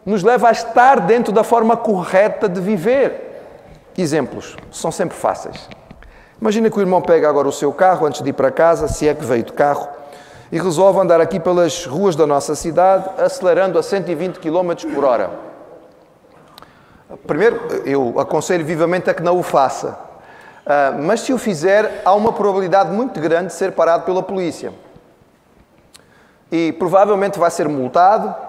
nos 0.09 0.23
leva 0.23 0.49
a 0.49 0.51
estar 0.51 1.01
dentro 1.01 1.31
da 1.31 1.43
forma 1.43 1.77
correta 1.77 2.49
de 2.49 2.59
viver. 2.59 3.43
Exemplos 3.95 4.57
são 4.71 4.91
sempre 4.91 5.15
fáceis. 5.15 5.69
Imagina 6.41 6.67
que 6.69 6.77
o 6.79 6.81
irmão 6.81 6.99
pega 6.99 7.29
agora 7.29 7.47
o 7.47 7.51
seu 7.51 7.71
carro 7.71 8.07
antes 8.07 8.21
de 8.23 8.29
ir 8.29 8.33
para 8.33 8.49
casa, 8.49 8.87
se 8.87 9.07
é 9.07 9.13
que 9.13 9.23
veio 9.23 9.43
de 9.43 9.53
carro, 9.53 9.87
e 10.51 10.57
resolve 10.59 10.99
andar 10.99 11.21
aqui 11.21 11.39
pelas 11.39 11.85
ruas 11.85 12.15
da 12.15 12.25
nossa 12.25 12.55
cidade, 12.55 13.07
acelerando 13.19 13.77
a 13.77 13.83
120 13.83 14.39
km 14.39 14.71
por 14.95 15.05
hora. 15.05 15.29
Primeiro, 17.27 17.59
eu 17.85 18.19
aconselho 18.19 18.65
vivamente 18.65 19.11
a 19.11 19.13
que 19.13 19.21
não 19.21 19.37
o 19.37 19.43
faça. 19.43 19.89
Uh, 20.65 21.03
mas 21.03 21.19
se 21.19 21.31
o 21.31 21.37
fizer, 21.37 22.01
há 22.03 22.15
uma 22.15 22.33
probabilidade 22.33 22.89
muito 22.89 23.19
grande 23.19 23.47
de 23.47 23.53
ser 23.53 23.73
parado 23.73 24.05
pela 24.05 24.23
polícia. 24.23 24.73
E 26.51 26.71
provavelmente 26.73 27.37
vai 27.37 27.51
ser 27.51 27.69
multado, 27.69 28.48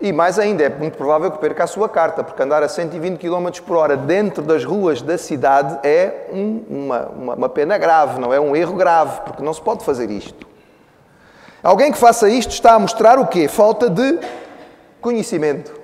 e 0.00 0.12
mais 0.12 0.38
ainda, 0.38 0.62
é 0.62 0.68
muito 0.68 0.96
provável 0.96 1.30
que 1.30 1.38
perca 1.38 1.64
a 1.64 1.66
sua 1.66 1.88
carta, 1.88 2.24
porque 2.24 2.42
andar 2.42 2.62
a 2.62 2.68
120 2.68 3.18
km 3.18 3.50
por 3.66 3.76
hora 3.76 3.96
dentro 3.96 4.42
das 4.42 4.64
ruas 4.64 5.02
da 5.02 5.18
cidade 5.18 5.78
é 5.86 6.28
um, 6.32 6.64
uma, 6.68 7.06
uma, 7.08 7.34
uma 7.34 7.48
pena 7.48 7.76
grave, 7.76 8.18
não 8.18 8.32
é 8.32 8.40
um 8.40 8.56
erro 8.56 8.74
grave, 8.74 9.20
porque 9.26 9.42
não 9.42 9.52
se 9.52 9.60
pode 9.60 9.84
fazer 9.84 10.10
isto. 10.10 10.46
Alguém 11.62 11.92
que 11.92 11.98
faça 11.98 12.30
isto 12.30 12.52
está 12.52 12.72
a 12.72 12.78
mostrar 12.78 13.18
o 13.18 13.26
quê? 13.26 13.46
Falta 13.46 13.90
de 13.90 14.18
conhecimento. 15.02 15.78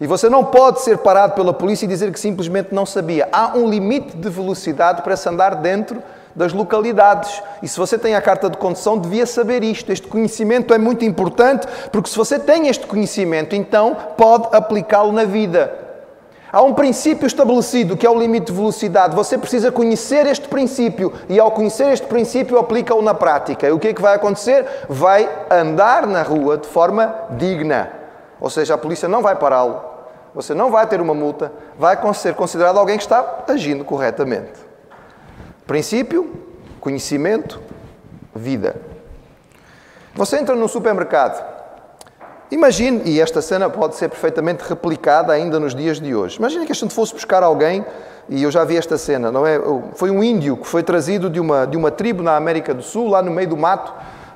E 0.00 0.06
você 0.08 0.28
não 0.28 0.44
pode 0.44 0.80
ser 0.80 0.98
parado 0.98 1.34
pela 1.34 1.54
polícia 1.54 1.84
e 1.84 1.88
dizer 1.88 2.12
que 2.12 2.18
simplesmente 2.18 2.74
não 2.74 2.84
sabia. 2.84 3.28
Há 3.30 3.56
um 3.56 3.68
limite 3.68 4.16
de 4.16 4.28
velocidade 4.28 5.02
para 5.02 5.16
se 5.16 5.28
andar 5.28 5.54
dentro 5.54 6.02
das 6.34 6.52
localidades. 6.52 7.42
E 7.62 7.68
se 7.68 7.78
você 7.78 7.96
tem 7.96 8.14
a 8.14 8.20
carta 8.20 8.50
de 8.50 8.56
condução, 8.56 8.98
devia 8.98 9.26
saber 9.26 9.62
isto. 9.62 9.92
Este 9.92 10.06
conhecimento 10.06 10.74
é 10.74 10.78
muito 10.78 11.04
importante, 11.04 11.66
porque 11.92 12.08
se 12.08 12.16
você 12.16 12.38
tem 12.38 12.68
este 12.68 12.86
conhecimento, 12.86 13.54
então 13.54 13.96
pode 14.16 14.48
aplicá-lo 14.52 15.12
na 15.12 15.24
vida. 15.24 15.84
Há 16.52 16.62
um 16.62 16.72
princípio 16.72 17.26
estabelecido 17.26 17.96
que 17.96 18.06
é 18.06 18.10
o 18.10 18.16
limite 18.16 18.46
de 18.46 18.52
velocidade. 18.52 19.16
Você 19.16 19.36
precisa 19.36 19.72
conhecer 19.72 20.24
este 20.26 20.46
princípio 20.46 21.12
e, 21.28 21.40
ao 21.40 21.50
conhecer 21.50 21.92
este 21.92 22.06
princípio, 22.06 22.58
aplica-o 22.58 23.02
na 23.02 23.12
prática. 23.12 23.66
E 23.66 23.72
o 23.72 23.78
que 23.78 23.88
é 23.88 23.92
que 23.92 24.00
vai 24.00 24.14
acontecer? 24.14 24.64
Vai 24.88 25.28
andar 25.50 26.06
na 26.06 26.22
rua 26.22 26.56
de 26.56 26.68
forma 26.68 27.12
digna. 27.32 27.90
Ou 28.40 28.48
seja, 28.48 28.74
a 28.74 28.78
polícia 28.78 29.08
não 29.08 29.20
vai 29.20 29.34
pará-lo, 29.34 29.82
você 30.34 30.54
não 30.54 30.70
vai 30.70 30.86
ter 30.86 31.00
uma 31.00 31.14
multa, 31.14 31.50
vai 31.78 31.98
ser 32.14 32.34
considerado 32.34 32.78
alguém 32.78 32.98
que 32.98 33.02
está 33.02 33.44
agindo 33.48 33.84
corretamente. 33.84 34.63
Princípio, 35.66 36.30
conhecimento, 36.78 37.60
vida. 38.34 38.76
Você 40.14 40.36
entra 40.38 40.54
num 40.54 40.68
supermercado. 40.68 41.42
Imagine, 42.50 43.02
e 43.06 43.20
esta 43.20 43.40
cena 43.40 43.70
pode 43.70 43.96
ser 43.96 44.08
perfeitamente 44.10 44.62
replicada 44.68 45.32
ainda 45.32 45.58
nos 45.58 45.74
dias 45.74 45.98
de 45.98 46.14
hoje. 46.14 46.38
Imagine 46.38 46.66
que 46.66 46.72
a 46.72 46.74
gente 46.74 46.92
fosse 46.92 47.14
buscar 47.14 47.42
alguém, 47.42 47.84
e 48.28 48.42
eu 48.42 48.50
já 48.50 48.62
vi 48.62 48.76
esta 48.76 48.98
cena, 48.98 49.32
não 49.32 49.46
é? 49.46 49.58
Foi 49.94 50.10
um 50.10 50.22
índio 50.22 50.58
que 50.58 50.66
foi 50.66 50.82
trazido 50.82 51.30
de 51.30 51.40
uma, 51.40 51.66
de 51.66 51.76
uma 51.76 51.90
tribo 51.90 52.22
na 52.22 52.36
América 52.36 52.74
do 52.74 52.82
Sul, 52.82 53.08
lá 53.08 53.22
no 53.22 53.30
meio 53.30 53.48
do 53.48 53.56
mato, 53.56 53.92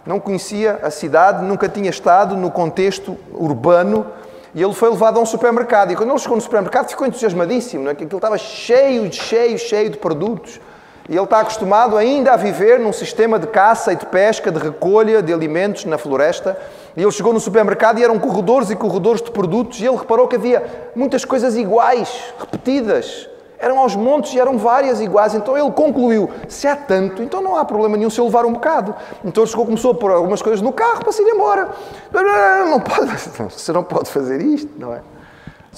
não 0.06 0.18
conhecia 0.18 0.80
a 0.82 0.90
cidade, 0.90 1.44
nunca 1.44 1.68
tinha 1.68 1.90
estado 1.90 2.34
no 2.34 2.50
contexto 2.50 3.16
urbano 3.32 4.06
e 4.54 4.62
ele 4.62 4.72
foi 4.72 4.88
levado 4.88 5.18
a 5.18 5.22
um 5.22 5.26
supermercado. 5.26 5.92
E 5.92 5.96
quando 5.96 6.10
ele 6.10 6.18
chegou 6.18 6.36
no 6.36 6.42
supermercado 6.42 6.88
ficou 6.88 7.06
entusiasmadíssimo, 7.06 7.84
não 7.84 7.90
é? 7.90 7.94
que 7.94 8.04
aquilo 8.04 8.18
estava 8.18 8.38
cheio, 8.38 9.12
cheio, 9.12 9.58
cheio 9.58 9.90
de 9.90 9.98
produtos. 9.98 10.58
E 11.08 11.14
ele 11.16 11.24
está 11.24 11.40
acostumado 11.40 11.96
ainda 11.96 12.32
a 12.32 12.36
viver 12.36 12.78
num 12.78 12.92
sistema 12.92 13.38
de 13.38 13.46
caça 13.46 13.92
e 13.94 13.96
de 13.96 14.04
pesca, 14.04 14.52
de 14.52 14.58
recolha 14.58 15.22
de 15.22 15.32
alimentos 15.32 15.86
na 15.86 15.96
floresta. 15.96 16.58
E 16.94 17.02
ele 17.02 17.10
chegou 17.10 17.32
no 17.32 17.40
supermercado 17.40 17.98
e 17.98 18.04
eram 18.04 18.18
corredores 18.18 18.68
e 18.68 18.76
corredores 18.76 19.22
de 19.22 19.30
produtos. 19.30 19.80
E 19.80 19.86
ele 19.86 19.96
reparou 19.96 20.28
que 20.28 20.36
havia 20.36 20.90
muitas 20.94 21.24
coisas 21.24 21.56
iguais, 21.56 22.34
repetidas. 22.38 23.26
Eram 23.58 23.78
aos 23.78 23.96
montes 23.96 24.34
e 24.34 24.38
eram 24.38 24.58
várias 24.58 25.00
iguais. 25.00 25.34
Então 25.34 25.56
ele 25.56 25.70
concluiu: 25.70 26.30
se 26.46 26.68
há 26.68 26.76
tanto, 26.76 27.22
então 27.22 27.40
não 27.40 27.56
há 27.56 27.64
problema 27.64 27.96
nenhum 27.96 28.10
se 28.10 28.20
eu 28.20 28.26
levar 28.26 28.44
um 28.44 28.52
bocado. 28.52 28.94
Então 29.24 29.42
ele 29.42 29.50
chegou, 29.50 29.64
começou 29.64 29.92
a 29.92 29.94
pôr 29.94 30.10
algumas 30.10 30.42
coisas 30.42 30.60
no 30.60 30.72
carro 30.72 31.00
para 31.00 31.12
se 31.12 31.22
ir 31.22 31.28
embora. 31.28 31.70
Não 32.12 32.80
pode, 32.80 33.10
você 33.50 33.72
não 33.72 33.82
pode 33.82 34.10
fazer 34.10 34.42
isto, 34.42 34.70
não 34.78 34.92
é? 34.92 35.00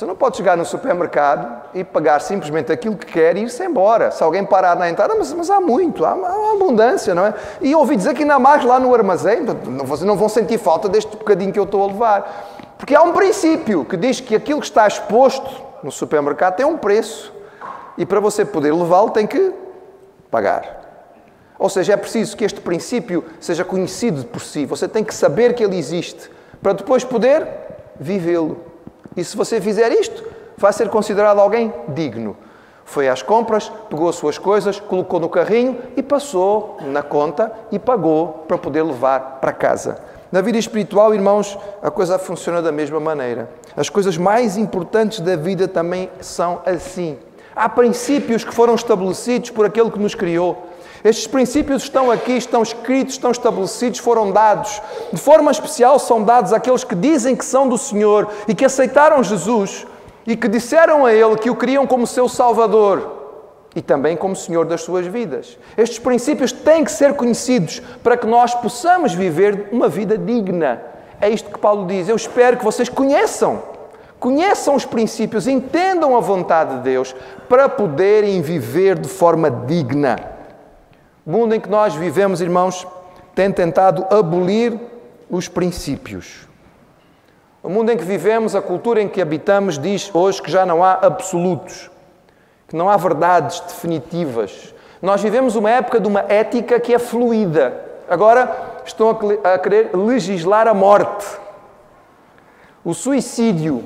Você 0.01 0.07
não 0.07 0.17
pode 0.17 0.39
chegar 0.39 0.57
no 0.57 0.65
supermercado 0.65 1.61
e 1.75 1.85
pagar 1.85 2.23
simplesmente 2.23 2.73
aquilo 2.73 2.97
que 2.97 3.05
quer 3.05 3.37
e 3.37 3.43
ir-se 3.43 3.63
embora. 3.63 4.11
Se 4.11 4.23
alguém 4.23 4.43
parar 4.47 4.75
na 4.75 4.89
entrada, 4.89 5.15
mas, 5.15 5.31
mas 5.31 5.51
há 5.51 5.61
muito, 5.61 6.07
há, 6.07 6.13
há, 6.13 6.53
abundância, 6.55 7.15
não 7.15 7.27
é? 7.27 7.35
E 7.61 7.75
ouvi 7.75 7.97
dizer 7.97 8.15
que 8.15 8.23
ainda 8.23 8.37
há 8.37 8.39
mais 8.39 8.65
lá 8.65 8.81
no 8.81 8.95
armazém, 8.95 9.45
vocês 9.85 10.07
não 10.07 10.17
vão 10.17 10.27
sentir 10.27 10.57
falta 10.57 10.89
deste 10.89 11.15
bocadinho 11.15 11.53
que 11.53 11.59
eu 11.59 11.65
estou 11.65 11.85
a 11.85 11.87
levar. 11.89 12.73
Porque 12.79 12.95
há 12.95 13.03
um 13.03 13.13
princípio 13.13 13.85
que 13.85 13.95
diz 13.95 14.21
que 14.21 14.35
aquilo 14.35 14.61
que 14.61 14.65
está 14.65 14.89
exposto 14.89 15.63
no 15.83 15.93
supermercado 15.93 16.57
tem 16.57 16.65
um 16.65 16.79
preço 16.79 17.31
e 17.99 18.07
para 18.07 18.21
você 18.21 18.43
poder 18.43 18.73
levá-lo 18.73 19.11
tem 19.11 19.27
que 19.27 19.53
pagar. 20.31 20.81
Ou 21.59 21.69
seja, 21.69 21.93
é 21.93 21.97
preciso 21.99 22.39
que 22.39 22.45
este 22.47 22.63
princípio 22.63 23.23
seja 23.39 23.67
conhecido 23.67 24.25
por 24.25 24.41
si. 24.41 24.65
Você 24.65 24.89
tem 24.89 25.05
que 25.05 25.15
saber 25.15 25.53
que 25.53 25.63
ele 25.63 25.77
existe 25.77 26.31
para 26.63 26.73
depois 26.73 27.05
poder 27.05 27.47
vivê-lo. 28.01 28.70
E 29.17 29.25
se 29.25 29.37
você 29.37 29.61
fizer 29.61 29.91
isto, 29.93 30.25
vai 30.57 30.73
ser 30.73 30.89
considerado 30.89 31.41
alguém 31.41 31.73
digno. 31.89 32.37
Foi 32.85 33.09
às 33.09 33.23
compras, 33.23 33.71
pegou 33.89 34.09
as 34.09 34.17
suas 34.17 34.37
coisas, 34.37 34.81
colocou 34.81 35.21
no 35.21 35.29
carrinho 35.29 35.79
e 35.97 36.03
passou 36.03 36.77
na 36.81 37.03
conta 37.03 37.53
e 37.71 37.79
pagou 37.79 38.45
para 38.49 38.59
poder 38.59 38.83
levar 38.83 39.39
para 39.41 39.53
casa. 39.53 39.99
Na 40.33 40.41
vida 40.41 40.59
espiritual, 40.59 41.15
irmãos, 41.15 41.59
a 41.83 41.91
coisa 41.91 42.19
funciona 42.19 42.63
da 42.63 42.71
mesma 42.71 43.01
maneira. 43.01 43.51
As 43.77 43.89
coisas 43.89 44.17
mais 44.17 44.57
importantes 44.57 45.21
da 45.21 45.35
vida 45.35 45.67
também 45.67 46.11
são 46.21 46.63
assim. 46.65 47.19
Há 47.55 47.69
princípios 47.69 48.45
que 48.45 48.55
foram 48.55 48.75
estabelecidos 48.75 49.51
por 49.51 49.67
aquele 49.67 49.91
que 49.91 49.99
nos 49.99 50.15
criou. 50.15 50.70
Estes 51.03 51.27
princípios 51.27 51.83
estão 51.83 52.11
aqui, 52.11 52.33
estão 52.33 52.63
escritos, 52.63 53.15
estão 53.15 53.31
estabelecidos, 53.31 53.99
foram 53.99 54.31
dados. 54.31 54.81
De 55.13 55.21
forma 55.21 55.51
especial, 55.51 55.99
são 55.99 56.23
dados 56.23 56.53
àqueles 56.53 56.85
que 56.85 56.95
dizem 56.95 57.35
que 57.35 57.45
são 57.45 57.69
do 57.69 57.79
Senhor 57.79 58.29
e 58.47 58.55
que 58.55 58.65
aceitaram 58.65 59.23
Jesus 59.23 59.87
e 60.27 60.37
que 60.37 60.49
disseram 60.49 61.07
a 61.07 61.13
Ele 61.13 61.37
que 61.37 61.51
o 61.51 61.57
queriam 61.57 61.87
como 61.87 62.07
seu 62.07 62.29
Salvador 62.29 63.19
e 63.75 63.81
também 63.81 64.17
como 64.17 64.37
Senhor 64.37 64.67
das 64.67 64.83
suas 64.83 65.07
vidas. 65.07 65.57
Estes 65.77 65.99
princípios 65.99 66.53
têm 66.53 66.85
que 66.85 66.93
ser 66.93 67.15
conhecidos 67.15 67.81
para 68.03 68.17
que 68.17 68.27
nós 68.27 68.55
possamos 68.55 69.15
viver 69.15 69.69
uma 69.73 69.89
vida 69.89 70.19
digna. 70.19 70.83
É 71.21 71.31
isto 71.31 71.51
que 71.51 71.59
Paulo 71.59 71.87
diz. 71.87 72.09
Eu 72.09 72.17
espero 72.17 72.57
que 72.57 72.65
vocês 72.65 72.89
conheçam 72.89 73.71
Conheçam 74.21 74.75
os 74.75 74.85
princípios, 74.85 75.49
entendam 75.49 76.15
a 76.15 76.21
vontade 76.21 76.77
de 76.77 76.83
Deus 76.83 77.17
para 77.49 77.71
poderem 77.71 78.43
viver 78.43 78.99
de 78.99 79.09
forma 79.09 79.51
digna. 79.51 80.40
O 81.27 81.31
mundo 81.31 81.55
em 81.55 81.61
que 81.61 81.69
nós 81.69 81.95
vivemos, 81.95 82.41
irmãos, 82.41 82.87
tem 83.35 83.51
tentado 83.53 84.07
abolir 84.15 84.79
os 85.29 85.49
princípios. 85.49 86.49
O 87.63 87.69
mundo 87.69 87.91
em 87.91 87.97
que 87.97 88.05
vivemos, 88.05 88.57
a 88.57 88.63
cultura 88.63 89.03
em 89.03 89.09
que 89.09 89.21
habitamos, 89.21 89.79
diz 89.79 90.11
hoje 90.15 90.41
que 90.41 90.51
já 90.51 90.65
não 90.65 90.83
há 90.83 90.95
absolutos, 90.95 91.91
que 92.67 92.75
não 92.75 92.89
há 92.89 92.97
verdades 92.97 93.61
definitivas. 93.61 94.75
Nós 95.03 95.23
vivemos 95.23 95.57
uma 95.57 95.71
época 95.71 96.01
de 96.01 96.09
uma 96.09 96.21
ética 96.21 96.81
que 96.81 96.95
é 96.95 96.99
fluida. 96.99 97.85
Agora 98.09 98.81
estão 98.85 99.11
a 99.45 99.59
querer 99.59 99.95
legislar 99.95 100.67
a 100.67 100.75
morte, 100.75 101.27
o 102.85 102.95
suicídio, 102.95 103.85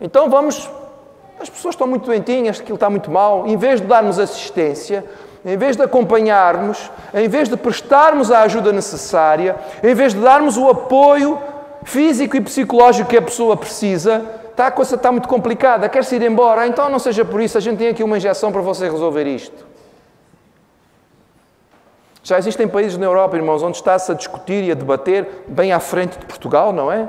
então 0.00 0.28
vamos, 0.28 0.68
as 1.38 1.48
pessoas 1.48 1.74
estão 1.74 1.86
muito 1.86 2.06
doentinhas, 2.06 2.58
aquilo 2.58 2.74
está 2.74 2.90
muito 2.90 3.10
mal, 3.10 3.46
em 3.46 3.56
vez 3.56 3.80
de 3.80 3.86
darmos 3.86 4.18
assistência, 4.18 5.04
em 5.44 5.56
vez 5.56 5.76
de 5.76 5.82
acompanharmos, 5.82 6.90
em 7.12 7.28
vez 7.28 7.48
de 7.48 7.56
prestarmos 7.56 8.30
a 8.30 8.42
ajuda 8.42 8.72
necessária, 8.72 9.56
em 9.82 9.94
vez 9.94 10.14
de 10.14 10.20
darmos 10.20 10.56
o 10.56 10.68
apoio 10.68 11.38
físico 11.84 12.36
e 12.36 12.40
psicológico 12.40 13.10
que 13.10 13.16
a 13.16 13.22
pessoa 13.22 13.56
precisa, 13.56 14.24
está, 14.50 14.68
a 14.68 14.70
coisa 14.70 14.94
está 14.94 15.10
muito 15.10 15.28
complicada, 15.28 15.88
quer-se 15.88 16.14
ir 16.14 16.22
embora, 16.22 16.66
então 16.66 16.88
não 16.88 16.98
seja 16.98 17.24
por 17.24 17.40
isso, 17.40 17.58
a 17.58 17.60
gente 17.60 17.78
tem 17.78 17.88
aqui 17.88 18.04
uma 18.04 18.16
injeção 18.16 18.52
para 18.52 18.60
você 18.60 18.88
resolver 18.88 19.26
isto. 19.26 19.66
Já 22.22 22.38
existem 22.38 22.68
países 22.68 22.96
na 22.96 23.06
Europa, 23.06 23.36
irmãos, 23.36 23.64
onde 23.64 23.76
está-se 23.76 24.12
a 24.12 24.14
discutir 24.14 24.62
e 24.62 24.70
a 24.70 24.74
debater 24.74 25.44
bem 25.48 25.72
à 25.72 25.80
frente 25.80 26.18
de 26.18 26.24
Portugal, 26.26 26.72
não 26.72 26.90
é? 26.90 27.08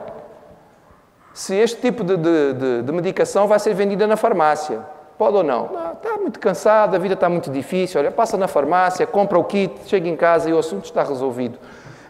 se 1.33 1.55
este 1.55 1.81
tipo 1.81 2.03
de, 2.03 2.15
de, 2.15 2.53
de, 2.53 2.81
de, 2.83 2.91
medicação 2.91 3.47
vai 3.47 3.59
ser 3.59 3.73
vendida 3.73 4.05
na 4.05 4.15
farmácia. 4.15 4.81
Pode 5.17 5.37
ou 5.37 5.43
não? 5.43 5.67
não? 5.71 5.93
Está 5.93 6.12
muito 6.23 6.39
cansado, 6.39 6.95
a 6.95 6.99
vida 6.99 7.13
está 7.13 7.29
muito 7.29 7.51
difícil. 7.51 7.99
Olha, 7.99 8.09
passa 8.09 8.35
na 8.37 8.47
farmácia, 8.47 9.05
compra 9.05 9.37
o 9.37 9.43
kit, 9.43 9.73
chega 9.85 10.07
em 10.07 10.15
casa 10.15 10.49
e 10.49 10.53
o 10.53 10.57
assunto 10.57 10.85
está 10.85 11.03
resolvido. 11.03 11.59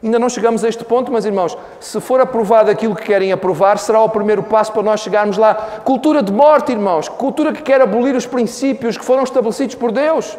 Ainda 0.03 0.19
não 0.19 0.29
chegamos 0.29 0.63
a 0.63 0.69
este 0.69 0.83
ponto, 0.83 1.11
mas 1.11 1.25
irmãos, 1.25 1.57
se 1.79 1.99
for 2.01 2.19
aprovado 2.19 2.69
aquilo 2.69 2.93
que 2.93 3.03
querem 3.03 3.31
aprovar, 3.31 3.77
será 3.77 4.01
o 4.01 4.09
primeiro 4.09 4.43
passo 4.43 4.71
para 4.73 4.83
nós 4.83 4.99
chegarmos 4.99 5.37
lá. 5.37 5.55
Cultura 5.83 6.21
de 6.21 6.31
morte, 6.31 6.73
irmãos, 6.73 7.07
cultura 7.07 7.53
que 7.53 7.61
quer 7.61 7.81
abolir 7.81 8.13
os 8.13 8.25
princípios 8.25 8.97
que 8.97 9.05
foram 9.05 9.23
estabelecidos 9.23 9.75
por 9.75 9.91
Deus. 9.93 10.37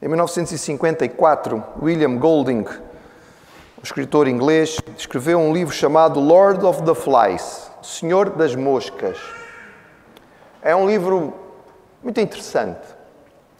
Em 0.00 0.08
1954, 0.08 1.62
William 1.82 2.16
Golding, 2.16 2.64
um 2.64 3.82
escritor 3.82 4.26
inglês, 4.26 4.78
escreveu 4.96 5.38
um 5.38 5.52
livro 5.52 5.74
chamado 5.74 6.20
Lord 6.20 6.64
of 6.64 6.82
the 6.84 6.94
Flies, 6.94 7.70
Senhor 7.82 8.30
das 8.30 8.54
Moscas. 8.54 9.37
É 10.60 10.74
um 10.74 10.88
livro 10.88 11.32
muito 12.02 12.20
interessante. 12.20 12.80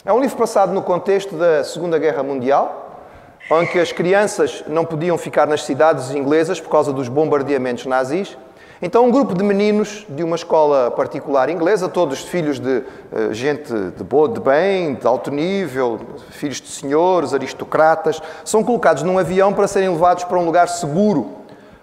É 0.05 0.13
um 0.13 0.21
livro 0.21 0.37
passado 0.37 0.73
no 0.73 0.83
contexto 0.83 1.37
da 1.37 1.63
Segunda 1.63 1.97
Guerra 1.97 2.25
Mundial, 2.25 3.05
onde 3.49 3.79
as 3.79 3.93
crianças 3.93 4.65
não 4.67 4.85
podiam 4.85 5.17
ficar 5.17 5.47
nas 5.47 5.63
cidades 5.63 6.11
inglesas 6.11 6.61
por 6.61 6.71
causa 6.71 6.93
dos 6.93 7.09
bombardeamentos 7.09 7.87
nazis. 7.87 8.37
Então, 8.83 9.07
um 9.07 9.13
grupo 9.13 9.33
de 9.33 9.45
meninos 9.45 10.05
de 10.09 10.25
uma 10.25 10.35
escola 10.35 10.91
particular 10.91 11.49
inglesa, 11.49 11.89
todos 11.89 12.23
filhos 12.23 12.59
de 12.59 12.79
uh, 12.79 13.33
gente 13.33 13.73
de 13.97 14.03
boa, 14.03 14.29
de 14.29 14.41
bem, 14.41 14.95
de 14.95 15.07
alto 15.07 15.31
nível, 15.31 16.01
filhos 16.31 16.61
de 16.61 16.69
senhores, 16.69 17.33
aristocratas, 17.33 18.21
são 18.45 18.65
colocados 18.65 19.05
num 19.05 19.19
avião 19.19 19.53
para 19.55 19.69
serem 19.69 19.89
levados 19.89 20.25
para 20.25 20.37
um 20.37 20.45
lugar 20.45 20.69
seguro. 20.69 21.31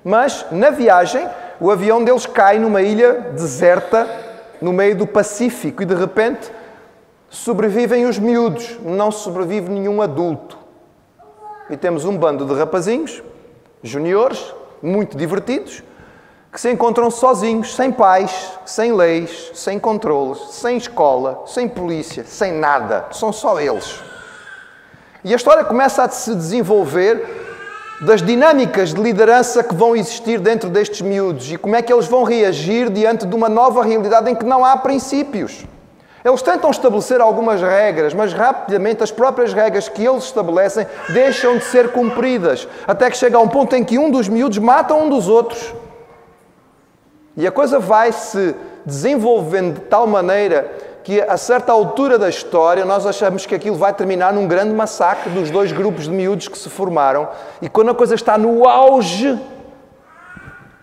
Mas, 0.04 0.46
na 0.52 0.72
viagem, 0.72 1.26
o 1.60 1.72
avião 1.72 2.04
deles 2.04 2.26
cai 2.26 2.60
numa 2.60 2.82
ilha 2.82 3.14
deserta 3.34 4.25
no 4.66 4.74
meio 4.74 4.96
do 4.96 5.06
Pacífico 5.06 5.84
e, 5.84 5.86
de 5.86 5.94
repente, 5.94 6.52
sobrevivem 7.30 8.08
os 8.08 8.18
miúdos, 8.18 8.80
não 8.84 9.12
sobrevive 9.12 9.70
nenhum 9.70 10.02
adulto. 10.02 10.58
E 11.70 11.78
temos 11.78 12.04
um 12.04 12.18
bando 12.18 12.48
de 12.48 12.54
rapazinhos, 12.56 13.22
juniores, 13.84 14.56
muito 14.82 15.16
divertidos, 15.16 15.84
que 16.52 16.60
se 16.60 16.72
encontram 16.72 17.12
sozinhos, 17.12 17.76
sem 17.76 17.92
pais, 17.92 18.58
sem 18.66 18.92
leis, 18.92 19.52
sem 19.54 19.78
controles, 19.78 20.40
sem 20.50 20.78
escola, 20.78 21.44
sem 21.46 21.70
polícia, 21.70 22.24
sem 22.26 22.52
nada. 22.52 23.06
São 23.12 23.32
só 23.32 23.60
eles. 23.60 24.02
E 25.24 25.32
a 25.32 25.36
história 25.36 25.64
começa 25.64 26.06
a 26.06 26.10
se 26.10 26.34
desenvolver 26.34 27.45
das 28.06 28.22
dinâmicas 28.22 28.94
de 28.94 29.02
liderança 29.02 29.64
que 29.64 29.74
vão 29.74 29.96
existir 29.96 30.40
dentro 30.40 30.70
destes 30.70 31.02
miúdos 31.02 31.52
e 31.52 31.58
como 31.58 31.76
é 31.76 31.82
que 31.82 31.92
eles 31.92 32.06
vão 32.06 32.24
reagir 32.24 32.90
diante 32.90 33.26
de 33.26 33.36
uma 33.36 33.50
nova 33.50 33.84
realidade 33.84 34.30
em 34.30 34.36
que 34.36 34.46
não 34.46 34.64
há 34.64 34.78
princípios. 34.78 35.66
Eles 36.24 36.42
tentam 36.42 36.70
estabelecer 36.70 37.20
algumas 37.20 37.62
regras, 37.62 38.14
mas 38.14 38.32
rapidamente 38.32 39.04
as 39.04 39.12
próprias 39.12 39.54
regras 39.54 39.90
que 39.90 40.06
eles 40.06 40.24
estabelecem 40.24 40.88
deixam 41.10 41.58
de 41.58 41.66
ser 41.66 41.92
cumpridas, 41.92 42.68
até 42.88 43.10
que 43.10 43.18
chega 43.18 43.38
a 43.38 43.42
um 43.42 43.48
ponto 43.48 43.76
em 43.76 43.84
que 43.84 43.98
um 43.98 44.10
dos 44.10 44.28
miúdos 44.28 44.58
mata 44.60 44.94
um 44.94 45.10
dos 45.10 45.28
outros. 45.28 45.74
E 47.36 47.46
a 47.46 47.52
coisa 47.52 47.80
vai 47.80 48.12
se 48.12 48.56
desenvolvendo 48.86 49.76
de 49.76 49.82
tal 49.82 50.08
maneira 50.08 50.72
que, 51.06 51.22
a 51.22 51.38
certa 51.38 51.72
altura 51.72 52.18
da 52.18 52.28
história, 52.28 52.84
nós 52.84 53.06
achamos 53.06 53.46
que 53.46 53.54
aquilo 53.54 53.76
vai 53.76 53.94
terminar 53.94 54.34
num 54.34 54.48
grande 54.48 54.74
massacre 54.74 55.30
dos 55.30 55.52
dois 55.52 55.72
grupos 55.72 56.06
de 56.06 56.10
miúdos 56.10 56.48
que 56.48 56.58
se 56.58 56.68
formaram. 56.68 57.30
E 57.62 57.70
quando 57.70 57.92
a 57.92 57.94
coisa 57.94 58.16
está 58.16 58.40
no 58.40 58.68
auge, 58.68 59.40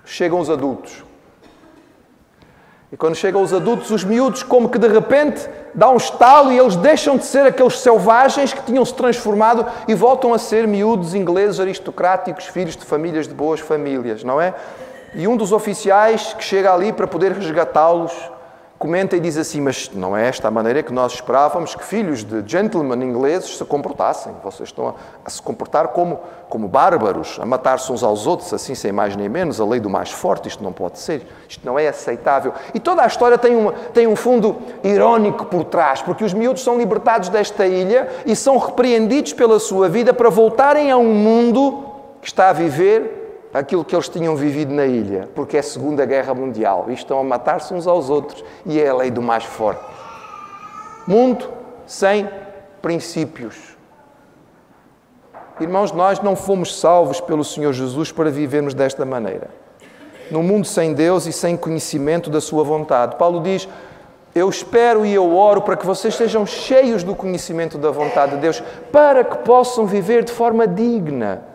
chegam 0.05 0.39
os 0.39 0.49
adultos. 0.49 1.03
E 2.93 2.97
quando 2.97 3.17
chegam 3.17 3.43
os 3.43 3.53
adultos, 3.53 3.91
os 3.91 4.05
miúdos, 4.05 4.45
como 4.45 4.69
que 4.69 4.79
de 4.79 4.87
repente 4.87 5.51
dá 5.75 5.91
um 5.91 5.97
estalo 5.97 6.53
e 6.53 6.59
eles 6.59 6.77
deixam 6.77 7.17
de 7.17 7.25
ser 7.25 7.45
aqueles 7.45 7.81
selvagens 7.81 8.53
que 8.53 8.63
tinham 8.63 8.85
se 8.85 8.95
transformado 8.95 9.67
e 9.89 9.95
voltam 9.95 10.33
a 10.33 10.39
ser 10.39 10.69
miúdos 10.69 11.17
ingleses 11.17 11.59
aristocráticos, 11.59 12.45
filhos 12.45 12.77
de 12.77 12.85
famílias 12.85 13.27
de 13.27 13.35
boas 13.35 13.59
famílias, 13.59 14.23
não 14.23 14.41
é? 14.41 14.55
E 15.17 15.27
um 15.27 15.37
dos 15.37 15.51
oficiais 15.51 16.33
que 16.33 16.45
chega 16.45 16.73
ali 16.73 16.93
para 16.93 17.09
poder 17.09 17.33
resgatá-los 17.33 18.13
comenta 18.83 19.17
e 19.17 19.21
diz 19.21 19.37
assim: 19.37 19.61
Mas 19.61 19.89
não 19.95 20.17
é 20.17 20.27
esta 20.27 20.49
a 20.49 20.51
maneira 20.51 20.83
que 20.83 20.93
nós 20.93 21.13
esperávamos 21.13 21.73
que 21.73 21.85
filhos 21.85 22.25
de 22.25 22.43
gentlemen 22.45 23.01
ingleses 23.09 23.57
se 23.57 23.65
comportassem. 23.65 24.35
Vocês 24.43 24.71
estão 24.71 24.89
a, 24.89 24.95
a 25.25 25.31
se 25.31 25.41
comportar 25.41 25.89
como, 25.89 26.19
como 26.49 26.67
bárbaros, 26.67 27.39
a 27.41 27.47
matar-se 27.47 27.93
uns 27.93 28.03
aos 28.03 28.27
outros, 28.27 28.53
assim 28.53 28.75
sem 28.75 28.91
mais 28.91 29.15
nem 29.15 29.29
menos, 29.29 29.61
a 29.61 29.65
lei 29.65 29.79
do 29.79 29.89
mais 29.89 30.11
forte. 30.11 30.49
Isto 30.49 30.65
não 30.65 30.73
pode 30.73 30.99
ser, 30.99 31.25
isto 31.49 31.65
não 31.65 31.79
é 31.79 31.87
aceitável. 31.87 32.53
E 32.75 32.81
toda 32.81 33.05
a 33.05 33.07
história 33.07 33.39
tem, 33.39 33.55
uma, 33.55 33.73
tem 33.95 34.09
um 34.09 34.17
fundo 34.17 34.59
irónico 34.83 35.45
por 35.45 35.63
trás, 35.63 36.03
porque 36.03 36.25
os 36.25 36.35
miúdos 36.35 36.65
são 36.65 36.77
libertados 36.77 37.29
desta 37.29 37.65
ilha 37.65 38.09
e 38.27 38.35
são 38.35 38.59
repreendidos 38.59 39.33
pela 39.33 39.61
sua 39.61 39.89
vida 39.89 40.13
para 40.13 40.29
voltarem 40.29 40.91
a 40.91 40.97
um 40.97 41.15
mundo 41.15 41.85
que 42.21 42.27
está 42.27 42.49
a 42.49 42.53
viver 42.53 43.22
aquilo 43.53 43.85
que 43.85 43.95
eles 43.95 44.09
tinham 44.09 44.35
vivido 44.35 44.73
na 44.73 44.87
ilha, 44.87 45.29
porque 45.35 45.57
é 45.57 45.61
a 45.61 45.63
Segunda 45.63 46.07
Guerra 46.07 46.33
Mundial 46.35 46.87
e 46.89 46.95
estão 46.95 47.21
a 47.21 47.25
matar-se 47.25 47.75
uns 47.75 47.87
aos 47.87 48.09
outros 48.09 48.43
e 48.65 48.81
é 48.81 48.89
a 48.89 48.95
lei 48.95 49.11
do 49.11 49.21
mais 49.21 49.45
forte. 49.45 49.83
Mundo 51.07 51.49
sem 51.87 52.29
princípios. 52.81 53.77
Irmãos, 55.61 55.93
nós 55.93 56.21
não 56.21 56.35
fomos 56.35 56.81
salvos 56.81 57.21
pelo 57.21 57.45
Senhor 57.45 57.73
Jesus 57.73 58.11
para 58.11 58.31
vivermos 58.31 58.73
desta 58.73 59.05
maneira. 59.05 59.51
No 60.31 60.43
mundo 60.43 60.67
sem 60.67 60.95
Deus 60.95 61.27
e 61.27 61.33
sem 61.33 61.57
conhecimento 61.57 62.31
da 62.31 62.41
Sua 62.41 62.65
vontade. 62.65 63.17
Paulo 63.17 63.41
diz: 63.41 63.69
Eu 64.35 64.49
espero 64.49 65.05
e 65.05 65.13
eu 65.13 65.37
oro 65.37 65.61
para 65.61 65.77
que 65.77 65.85
vocês 65.85 66.15
sejam 66.15 66.47
cheios 66.47 67.05
do 67.05 67.15
conhecimento 67.15 67.77
da 67.77 67.91
vontade 67.91 68.37
de 68.37 68.41
Deus, 68.41 68.63
para 68.91 69.23
que 69.23 69.39
possam 69.39 69.85
viver 69.85 70.25
de 70.25 70.33
forma 70.33 70.67
digna 70.67 71.52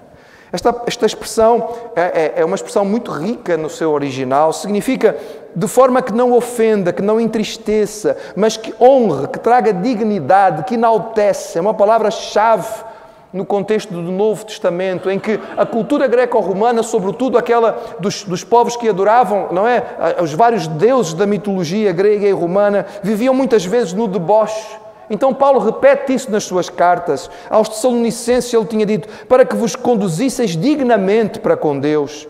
esta, 0.52 0.84
esta 0.86 1.06
expressão 1.06 1.70
é, 1.96 2.02
é, 2.02 2.42
é 2.42 2.46
uma 2.46 2.56
expressão 2.56 2.86
muito 2.86 3.12
rica 3.12 3.58
no 3.58 3.70
seu 3.70 3.92
original, 3.92 4.54
significa 4.54 5.18
de 5.54 5.68
forma 5.68 6.02
que 6.02 6.14
não 6.14 6.32
ofenda, 6.32 6.94
que 6.94 7.02
não 7.02 7.20
entristeça, 7.20 8.16
mas 8.36 8.56
que 8.56 8.74
honre, 8.80 9.28
que 9.28 9.40
traga 9.40 9.74
dignidade, 9.74 10.64
que 10.64 10.76
enaltece. 10.76 11.58
É 11.58 11.62
uma 11.62 11.74
palavra-chave 11.74 12.86
no 13.34 13.46
contexto 13.46 13.92
do 13.94 14.02
Novo 14.02 14.46
Testamento, 14.46 15.10
em 15.10 15.20
que 15.20 15.40
a 15.58 15.66
cultura 15.66 16.08
greco-romana, 16.08 16.82
sobretudo 16.82 17.38
aquela 17.38 17.98
dos, 18.00 18.24
dos, 18.24 18.44
povos 18.44 18.78
que 18.78 18.88
adoravam, 18.88 19.50
não 19.52 19.68
é, 19.68 19.84
os 20.22 20.34
vários 20.34 20.66
deuses 20.68 21.14
da 21.14 21.26
mitologia 21.26 21.92
grega 21.92 22.26
e 22.26 22.32
romana, 22.32 22.86
viviam 23.04 23.34
muitas 23.34 23.66
vezes 23.66 23.94
no 23.94 24.08
deboche 24.08 24.87
então 25.10 25.34
Paulo 25.34 25.60
repete 25.60 26.14
isso 26.14 26.32
nas 26.32 26.44
suas 26.44 26.70
cartas. 26.70 27.30
Aos 27.50 27.70
Tessalonicenses 27.70 28.54
ele 28.54 28.66
tinha 28.66 28.86
dito: 28.86 29.08
para 29.26 29.46
que 29.46 29.56
vos 29.56 29.76
conduzisseis 29.76 30.58
dignamente 30.58 31.40
para 31.40 31.56
com 31.56 31.80
Deus. 31.80 32.28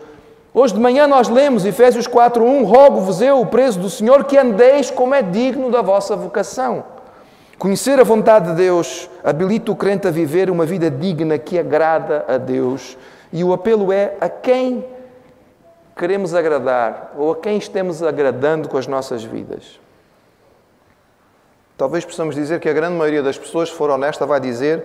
Hoje 0.54 0.74
de 0.74 0.80
manhã 0.80 1.06
nós 1.06 1.28
lemos 1.28 1.64
Efésios 1.64 2.06
4:1, 2.06 2.64
rogo-vos 2.64 3.20
eu, 3.20 3.40
o 3.40 3.46
preso 3.46 3.78
do 3.78 3.90
Senhor, 3.90 4.24
que 4.24 4.38
andeis 4.38 4.90
como 4.90 5.14
é 5.14 5.22
digno 5.22 5.70
da 5.70 5.82
vossa 5.82 6.16
vocação. 6.16 6.84
Conhecer 7.58 7.98
a 7.98 8.04
vontade 8.04 8.50
de 8.50 8.56
Deus 8.56 9.10
habilita 9.24 9.72
o 9.72 9.76
crente 9.76 10.06
a 10.06 10.10
viver 10.12 10.48
uma 10.48 10.64
vida 10.64 10.90
digna 10.90 11.38
que 11.38 11.58
agrada 11.58 12.24
a 12.28 12.38
Deus. 12.38 12.96
E 13.32 13.42
o 13.42 13.52
apelo 13.52 13.92
é 13.92 14.14
a 14.20 14.28
quem 14.28 14.84
queremos 15.96 16.34
agradar 16.34 17.14
ou 17.18 17.32
a 17.32 17.36
quem 17.36 17.58
estamos 17.58 18.02
agradando 18.02 18.68
com 18.68 18.78
as 18.78 18.86
nossas 18.86 19.24
vidas. 19.24 19.80
Talvez 21.78 22.04
possamos 22.04 22.34
dizer 22.34 22.58
que 22.58 22.68
a 22.68 22.72
grande 22.72 22.96
maioria 22.96 23.22
das 23.22 23.38
pessoas, 23.38 23.68
se 23.68 23.74
for 23.76 23.88
honesta, 23.88 24.26
vai 24.26 24.40
dizer 24.40 24.84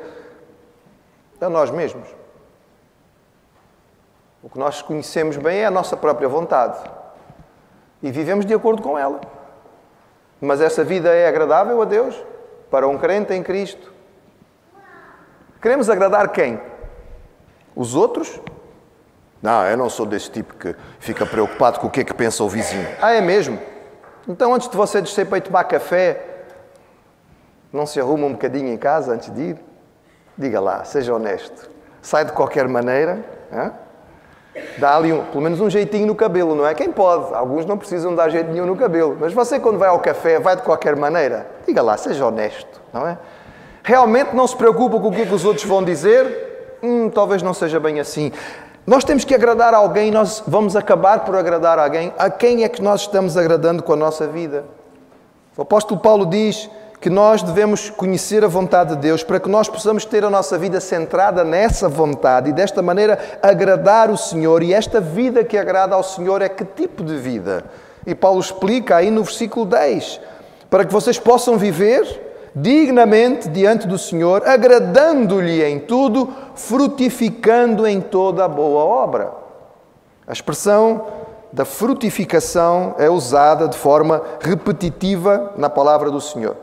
a 1.41 1.49
nós 1.49 1.71
mesmos. 1.71 2.07
O 4.43 4.47
que 4.47 4.59
nós 4.59 4.83
conhecemos 4.83 5.35
bem 5.35 5.61
é 5.61 5.65
a 5.65 5.71
nossa 5.71 5.97
própria 5.97 6.29
vontade. 6.29 6.79
E 8.01 8.11
vivemos 8.11 8.45
de 8.45 8.53
acordo 8.53 8.83
com 8.83 8.95
ela. 8.97 9.19
Mas 10.39 10.61
essa 10.61 10.83
vida 10.83 11.09
é 11.09 11.27
agradável 11.27 11.81
a 11.81 11.85
Deus? 11.85 12.15
Para 12.69 12.87
um 12.87 12.97
crente 12.99 13.33
em 13.33 13.41
Cristo? 13.41 13.91
Queremos 15.59 15.89
agradar 15.89 16.31
quem? 16.31 16.61
Os 17.75 17.95
outros? 17.95 18.39
Não, 19.41 19.65
eu 19.65 19.75
não 19.75 19.89
sou 19.89 20.05
desse 20.05 20.29
tipo 20.29 20.53
que 20.53 20.75
fica 20.99 21.25
preocupado 21.25 21.79
com 21.79 21.87
o 21.87 21.89
que 21.89 22.01
é 22.01 22.03
que 22.03 22.13
pensa 22.13 22.43
o 22.43 22.49
vizinho. 22.49 22.87
Ah, 23.01 23.13
é 23.13 23.21
mesmo? 23.21 23.59
Então, 24.27 24.53
antes 24.53 24.69
de 24.69 24.77
você 24.77 25.01
descer 25.01 25.25
para 25.25 25.39
ir 25.39 25.41
tomar 25.41 25.63
café, 25.63 26.32
não 27.73 27.87
se 27.87 27.99
arruma 27.99 28.27
um 28.27 28.33
bocadinho 28.33 28.71
em 28.71 28.77
casa 28.77 29.13
antes 29.13 29.33
de 29.33 29.41
ir? 29.41 29.57
Diga 30.37 30.59
lá, 30.59 30.83
seja 30.83 31.13
honesto. 31.13 31.69
Sai 32.01 32.23
de 32.23 32.31
qualquer 32.31 32.67
maneira, 32.67 33.25
dá 34.77 34.95
ali 34.95 35.11
um, 35.11 35.25
pelo 35.25 35.41
menos 35.41 35.59
um 35.59 35.69
jeitinho 35.69 36.05
no 36.05 36.13
cabelo, 36.13 36.53
não 36.53 36.67
é? 36.67 36.73
Quem 36.75 36.91
pode? 36.91 37.33
Alguns 37.33 37.65
não 37.65 37.77
precisam 37.77 38.13
dar 38.13 38.29
jeito 38.29 38.51
nenhum 38.51 38.65
no 38.67 38.75
cabelo. 38.75 39.17
Mas 39.19 39.33
você, 39.33 39.59
quando 39.59 39.79
vai 39.79 39.89
ao 39.89 39.99
café, 39.99 40.39
vai 40.39 40.55
de 40.55 40.61
qualquer 40.61 40.95
maneira? 40.95 41.47
Diga 41.65 41.81
lá, 41.81 41.97
seja 41.97 42.25
honesto, 42.25 42.81
não 42.93 43.07
é? 43.07 43.17
Realmente 43.83 44.35
não 44.35 44.45
se 44.47 44.55
preocupa 44.55 44.99
com 44.99 45.07
o 45.07 45.11
que, 45.11 45.21
é 45.23 45.25
que 45.25 45.33
os 45.33 45.43
outros 45.43 45.65
vão 45.65 45.83
dizer? 45.83 46.77
Hum, 46.83 47.09
talvez 47.09 47.41
não 47.41 47.53
seja 47.53 47.79
bem 47.79 47.99
assim. 47.99 48.31
Nós 48.85 49.03
temos 49.03 49.23
que 49.23 49.33
agradar 49.33 49.73
alguém, 49.73 50.11
nós 50.11 50.43
vamos 50.45 50.75
acabar 50.75 51.21
por 51.21 51.35
agradar 51.35 51.79
alguém. 51.79 52.13
A 52.17 52.29
quem 52.29 52.63
é 52.63 52.69
que 52.69 52.81
nós 52.81 53.01
estamos 53.01 53.37
agradando 53.37 53.81
com 53.81 53.93
a 53.93 53.95
nossa 53.95 54.27
vida? 54.27 54.65
O 55.55 55.61
apóstolo 55.61 55.99
Paulo 55.99 56.25
diz 56.25 56.69
que 57.03 57.09
nós 57.09 57.43
devemos 57.43 57.89
conhecer 57.89 58.45
a 58.45 58.47
vontade 58.47 58.95
de 58.95 59.01
Deus 59.01 59.25
para 59.25 59.37
que 59.37 59.49
nós 59.49 59.67
possamos 59.67 60.05
ter 60.05 60.23
a 60.23 60.29
nossa 60.29 60.57
vida 60.57 60.79
centrada 60.79 61.43
nessa 61.43 61.89
vontade 61.89 62.49
e 62.49 62.53
desta 62.53 62.81
maneira 62.81 63.19
agradar 63.41 64.09
o 64.09 64.15
Senhor. 64.15 64.63
E 64.63 64.73
esta 64.73 65.01
vida 65.01 65.43
que 65.43 65.57
agrada 65.57 65.95
ao 65.95 66.01
Senhor 66.01 66.41
é 66.41 66.47
que 66.47 66.63
tipo 66.63 67.03
de 67.03 67.17
vida? 67.17 67.65
E 68.07 68.15
Paulo 68.15 68.39
explica 68.39 68.95
aí 68.95 69.11
no 69.11 69.21
versículo 69.21 69.65
10: 69.65 70.21
para 70.69 70.85
que 70.85 70.93
vocês 70.93 71.19
possam 71.19 71.57
viver 71.57 72.51
dignamente 72.55 73.49
diante 73.49 73.85
do 73.85 73.97
Senhor, 73.97 74.47
agradando-lhe 74.47 75.61
em 75.61 75.79
tudo, 75.79 76.29
frutificando 76.55 77.85
em 77.85 77.99
toda 77.99 78.45
a 78.45 78.47
boa 78.47 78.81
obra. 78.81 79.29
A 80.25 80.31
expressão 80.31 81.05
da 81.51 81.65
frutificação 81.65 82.95
é 82.97 83.09
usada 83.09 83.67
de 83.67 83.77
forma 83.77 84.21
repetitiva 84.39 85.51
na 85.57 85.69
palavra 85.69 86.09
do 86.09 86.21
Senhor. 86.21 86.62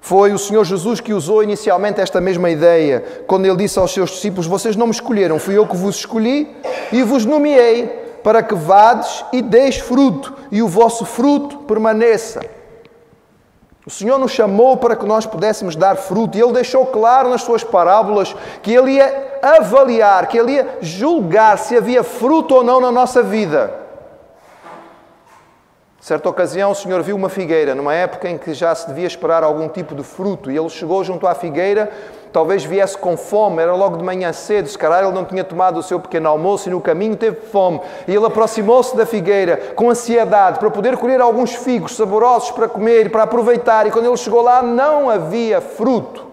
Foi 0.00 0.32
o 0.32 0.38
Senhor 0.38 0.64
Jesus 0.64 1.00
que 1.00 1.12
usou 1.12 1.42
inicialmente 1.42 2.00
esta 2.00 2.20
mesma 2.20 2.50
ideia, 2.50 3.04
quando 3.26 3.44
ele 3.44 3.56
disse 3.56 3.78
aos 3.78 3.92
seus 3.92 4.10
discípulos: 4.10 4.46
Vocês 4.46 4.76
não 4.76 4.86
me 4.86 4.92
escolheram, 4.92 5.38
fui 5.38 5.56
eu 5.56 5.66
que 5.66 5.76
vos 5.76 5.96
escolhi 5.96 6.48
e 6.90 7.02
vos 7.02 7.24
nomeei 7.24 7.86
para 8.22 8.42
que 8.42 8.54
vades 8.54 9.24
e 9.32 9.42
deis 9.42 9.78
fruto, 9.78 10.34
e 10.50 10.62
o 10.62 10.68
vosso 10.68 11.04
fruto 11.04 11.58
permaneça. 11.58 12.40
O 13.86 13.90
Senhor 13.90 14.18
nos 14.18 14.32
chamou 14.32 14.76
para 14.76 14.94
que 14.94 15.06
nós 15.06 15.26
pudéssemos 15.26 15.74
dar 15.74 15.96
fruto, 15.96 16.36
e 16.36 16.40
Ele 16.40 16.52
deixou 16.52 16.86
claro 16.86 17.30
nas 17.30 17.42
suas 17.42 17.64
parábolas 17.64 18.34
que 18.62 18.72
Ele 18.72 18.92
ia 18.92 19.38
avaliar, 19.42 20.26
que 20.28 20.38
Ele 20.38 20.52
ia 20.52 20.78
julgar 20.80 21.58
se 21.58 21.76
havia 21.76 22.02
fruto 22.02 22.54
ou 22.54 22.62
não 22.62 22.80
na 22.80 22.92
nossa 22.92 23.22
vida. 23.22 23.79
Certa 26.00 26.30
ocasião, 26.30 26.70
o 26.70 26.74
Senhor 26.74 27.02
viu 27.02 27.14
uma 27.14 27.28
figueira, 27.28 27.74
numa 27.74 27.92
época 27.92 28.26
em 28.26 28.38
que 28.38 28.54
já 28.54 28.74
se 28.74 28.86
devia 28.86 29.06
esperar 29.06 29.44
algum 29.44 29.68
tipo 29.68 29.94
de 29.94 30.02
fruto, 30.02 30.50
e 30.50 30.56
ele 30.56 30.70
chegou 30.70 31.04
junto 31.04 31.26
à 31.26 31.34
figueira, 31.34 31.90
talvez 32.32 32.64
viesse 32.64 32.96
com 32.96 33.18
fome, 33.18 33.60
era 33.60 33.74
logo 33.74 33.98
de 33.98 34.02
manhã 34.02 34.32
cedo, 34.32 34.66
se 34.66 34.78
calhar 34.78 35.04
ele 35.04 35.12
não 35.12 35.26
tinha 35.26 35.44
tomado 35.44 35.78
o 35.78 35.82
seu 35.82 36.00
pequeno 36.00 36.26
almoço 36.30 36.70
e 36.70 36.72
no 36.72 36.80
caminho 36.80 37.16
teve 37.16 37.36
fome. 37.48 37.82
E 38.08 38.14
ele 38.14 38.24
aproximou-se 38.24 38.96
da 38.96 39.04
figueira 39.04 39.58
com 39.76 39.90
ansiedade 39.90 40.58
para 40.58 40.70
poder 40.70 40.96
colher 40.96 41.20
alguns 41.20 41.54
figos 41.54 41.94
saborosos 41.94 42.50
para 42.52 42.66
comer 42.66 43.04
e 43.04 43.08
para 43.10 43.24
aproveitar, 43.24 43.86
e 43.86 43.90
quando 43.90 44.06
ele 44.06 44.16
chegou 44.16 44.40
lá, 44.40 44.62
não 44.62 45.10
havia 45.10 45.60
fruto. 45.60 46.28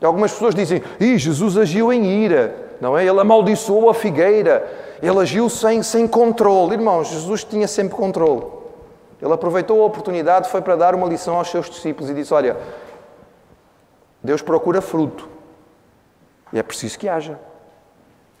E 0.00 0.06
algumas 0.06 0.30
pessoas 0.30 0.54
dizem: 0.54 0.80
Ih, 1.00 1.18
Jesus 1.18 1.56
agiu 1.56 1.92
em 1.92 2.04
ira, 2.22 2.54
não 2.80 2.96
é? 2.96 3.04
Ele 3.04 3.18
amaldiçoou 3.18 3.90
a 3.90 3.94
figueira. 3.94 4.86
Ele 5.02 5.18
agiu 5.18 5.48
sem, 5.48 5.82
sem 5.82 6.06
controle. 6.06 6.74
Irmãos, 6.74 7.08
Jesus 7.08 7.44
tinha 7.44 7.68
sempre 7.68 7.94
controle. 7.94 8.44
Ele 9.20 9.32
aproveitou 9.32 9.82
a 9.82 9.86
oportunidade, 9.86 10.48
foi 10.48 10.60
para 10.60 10.76
dar 10.76 10.94
uma 10.94 11.06
lição 11.06 11.36
aos 11.36 11.50
seus 11.50 11.68
discípulos 11.68 12.10
e 12.10 12.14
disse: 12.14 12.32
Olha, 12.32 12.56
Deus 14.22 14.42
procura 14.42 14.80
fruto. 14.80 15.28
E 16.52 16.58
é 16.58 16.62
preciso 16.62 16.98
que 16.98 17.08
haja. 17.08 17.38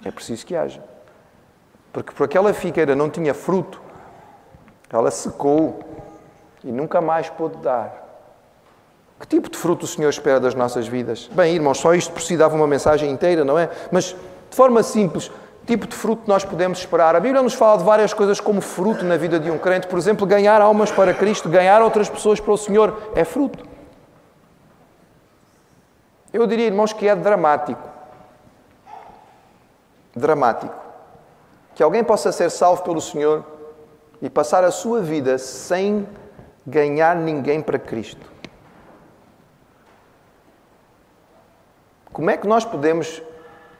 É 0.04 0.10
preciso 0.10 0.46
que 0.46 0.54
haja. 0.54 0.82
Porque 1.92 2.12
por 2.12 2.24
aquela 2.24 2.52
figueira 2.52 2.94
não 2.94 3.10
tinha 3.10 3.34
fruto, 3.34 3.80
ela 4.90 5.10
secou 5.10 5.80
e 6.62 6.70
nunca 6.70 7.00
mais 7.00 7.28
pôde 7.28 7.56
dar. 7.58 8.06
Que 9.20 9.26
tipo 9.26 9.50
de 9.50 9.58
fruto 9.58 9.84
o 9.84 9.88
Senhor 9.88 10.08
espera 10.08 10.38
das 10.38 10.54
nossas 10.54 10.86
vidas? 10.86 11.28
Bem, 11.32 11.54
irmãos, 11.54 11.78
só 11.78 11.92
isto 11.92 12.12
por 12.12 12.22
si 12.22 12.36
dava 12.36 12.54
uma 12.54 12.68
mensagem 12.68 13.10
inteira, 13.10 13.44
não 13.44 13.58
é? 13.58 13.68
Mas, 13.90 14.14
de 14.48 14.56
forma 14.56 14.82
simples, 14.82 15.30
tipo 15.68 15.86
de 15.86 15.94
fruto 15.94 16.22
nós 16.26 16.44
podemos 16.46 16.78
esperar. 16.78 17.14
A 17.14 17.20
Bíblia 17.20 17.42
nos 17.42 17.52
fala 17.52 17.76
de 17.76 17.84
várias 17.84 18.14
coisas 18.14 18.40
como 18.40 18.62
fruto 18.62 19.04
na 19.04 19.18
vida 19.18 19.38
de 19.38 19.50
um 19.50 19.58
crente. 19.58 19.86
Por 19.86 19.98
exemplo, 19.98 20.26
ganhar 20.26 20.62
almas 20.62 20.90
para 20.90 21.12
Cristo, 21.12 21.46
ganhar 21.46 21.82
outras 21.82 22.08
pessoas 22.08 22.40
para 22.40 22.52
o 22.52 22.56
Senhor 22.56 23.12
é 23.14 23.22
fruto. 23.22 23.68
Eu 26.32 26.46
diria, 26.46 26.66
irmãos, 26.66 26.94
que 26.94 27.06
é 27.06 27.14
dramático. 27.14 27.86
Dramático. 30.16 30.74
Que 31.74 31.82
alguém 31.82 32.02
possa 32.02 32.32
ser 32.32 32.50
salvo 32.50 32.82
pelo 32.82 33.00
Senhor 33.00 33.44
e 34.22 34.30
passar 34.30 34.64
a 34.64 34.70
sua 34.70 35.00
vida 35.00 35.36
sem 35.36 36.08
ganhar 36.66 37.14
ninguém 37.14 37.60
para 37.60 37.78
Cristo. 37.78 38.26
Como 42.10 42.30
é 42.30 42.38
que 42.38 42.46
nós 42.46 42.64
podemos 42.64 43.22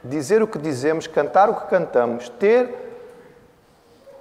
dizer 0.03 0.41
o 0.41 0.47
que 0.47 0.57
dizemos, 0.57 1.07
cantar 1.07 1.49
o 1.49 1.55
que 1.55 1.67
cantamos, 1.67 2.29
ter 2.29 2.87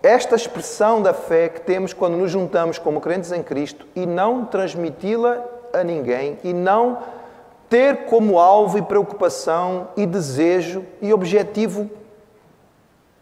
esta 0.03 0.37
expressão 0.37 1.03
da 1.03 1.13
fé 1.13 1.49
que 1.49 1.61
temos 1.61 1.93
quando 1.93 2.17
nos 2.17 2.31
juntamos 2.31 2.79
como 2.79 3.01
crentes 3.01 3.33
em 3.33 3.43
Cristo 3.43 3.87
e 3.95 4.07
não 4.07 4.45
transmiti-la 4.45 5.45
a 5.73 5.83
ninguém 5.83 6.39
e 6.45 6.53
não 6.53 6.99
ter 7.69 8.07
como 8.07 8.39
alvo 8.39 8.79
e 8.79 8.83
preocupação 8.83 9.89
e 9.97 10.07
desejo 10.07 10.85
e 11.03 11.13
objetivo 11.13 11.91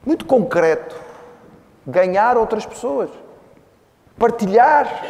muito 0.05 0.25
concreto 0.25 0.95
ganhar 1.87 2.37
outras 2.37 2.67
pessoas, 2.67 3.11
partilhar 4.19 5.03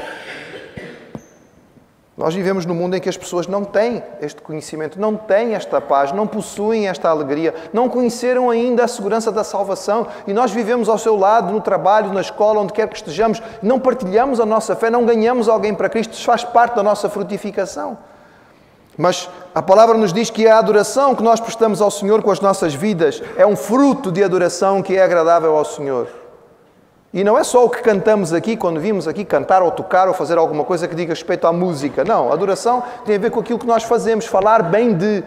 nós 2.17 2.35
vivemos 2.35 2.65
num 2.65 2.75
mundo 2.75 2.97
em 2.97 3.01
que 3.01 3.11
as 3.11 3.17
pessoas 3.17 3.47
não 3.47 3.63
têm 3.63 4.03
este 4.23 4.41
conhecimento, 4.41 4.99
não 4.99 5.17
têm 5.17 5.55
esta 5.55 5.83
paz, 5.83 6.13
não 6.13 6.27
possuem 6.27 6.89
esta 6.89 7.11
alegria, 7.11 7.55
não 7.75 7.91
conheceram 7.91 8.49
ainda 8.49 8.85
a 8.85 8.89
segurança 8.89 9.31
da 9.31 9.45
salvação 9.45 10.07
e 10.27 10.33
nós 10.33 10.51
vivemos 10.51 10.89
ao 10.89 10.97
seu 10.97 11.15
lado, 11.15 11.53
no 11.53 11.61
trabalho, 11.61 12.15
na 12.15 12.23
escola, 12.23 12.61
onde 12.61 12.73
quer 12.73 12.89
que 12.89 12.97
estejamos, 12.97 13.43
não 13.63 13.79
partilhamos 13.79 14.41
a 14.41 14.47
nossa 14.47 14.75
fé, 14.75 14.89
não 14.89 15.05
ganhamos 15.05 15.47
alguém 15.47 15.75
para 15.75 15.91
Cristo, 15.91 16.15
isso 16.15 16.25
faz 16.25 16.43
parte 16.43 16.77
da 16.77 16.83
nossa 16.83 17.11
frutificação. 17.11 17.99
Mas 18.97 19.29
a 19.55 19.61
palavra 19.61 19.99
nos 19.99 20.11
diz 20.11 20.31
que 20.31 20.49
a 20.49 20.59
adoração 20.59 21.15
que 21.15 21.23
nós 21.23 21.39
prestamos 21.39 21.83
ao 21.83 21.91
Senhor 21.91 22.23
com 22.23 22.31
as 22.31 22.41
nossas 22.41 22.73
vidas 22.73 23.23
é 23.37 23.47
um 23.47 23.55
fruto 23.55 24.11
de 24.11 24.25
adoração 24.25 24.83
que 24.83 24.97
é 24.97 25.03
agradável 25.03 25.55
ao 25.55 25.67
Senhor. 25.67 26.09
E 27.13 27.25
não 27.25 27.39
é 27.39 27.45
só 27.45 27.65
o 27.65 27.71
que 27.71 27.81
cantamos 27.83 28.33
aqui, 28.33 28.57
quando 28.57 28.81
vimos 28.81 29.09
aqui 29.09 29.25
cantar 29.25 29.63
ou 29.63 29.71
tocar 29.71 30.09
ou 30.09 30.15
fazer 30.15 30.37
alguma 30.37 30.65
coisa 30.65 30.87
que 30.87 30.95
diga 30.95 31.13
respeito 31.13 31.47
à 31.47 31.53
música. 31.53 32.05
Não, 32.05 32.31
a 32.31 32.35
adoração 32.35 32.83
tem 33.05 33.17
a 33.17 33.19
ver 33.19 33.31
com 33.31 33.41
aquilo 33.41 33.59
que 33.59 33.67
nós 33.67 33.85
fazemos, 33.85 34.27
falar 34.27 34.63
bem 34.63 34.95
de. 34.95 35.25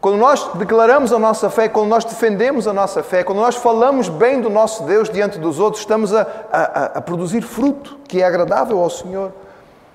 Quando 0.00 0.16
nós 0.16 0.50
declaramos 0.54 1.12
a 1.12 1.18
nossa 1.18 1.48
fé, 1.48 1.68
quando 1.68 1.88
nós 1.88 2.04
defendemos 2.04 2.66
a 2.66 2.72
nossa 2.72 3.02
fé, 3.02 3.22
quando 3.22 3.38
nós 3.38 3.54
falamos 3.54 4.08
bem 4.08 4.40
do 4.40 4.50
nosso 4.50 4.82
Deus 4.84 5.08
diante 5.08 5.38
dos 5.38 5.60
outros, 5.60 5.82
estamos 5.82 6.12
a, 6.12 6.26
a, 6.52 6.84
a 6.98 7.00
produzir 7.00 7.42
fruto 7.42 7.98
que 8.08 8.20
é 8.20 8.24
agradável 8.24 8.80
ao 8.80 8.90
Senhor. 8.90 9.32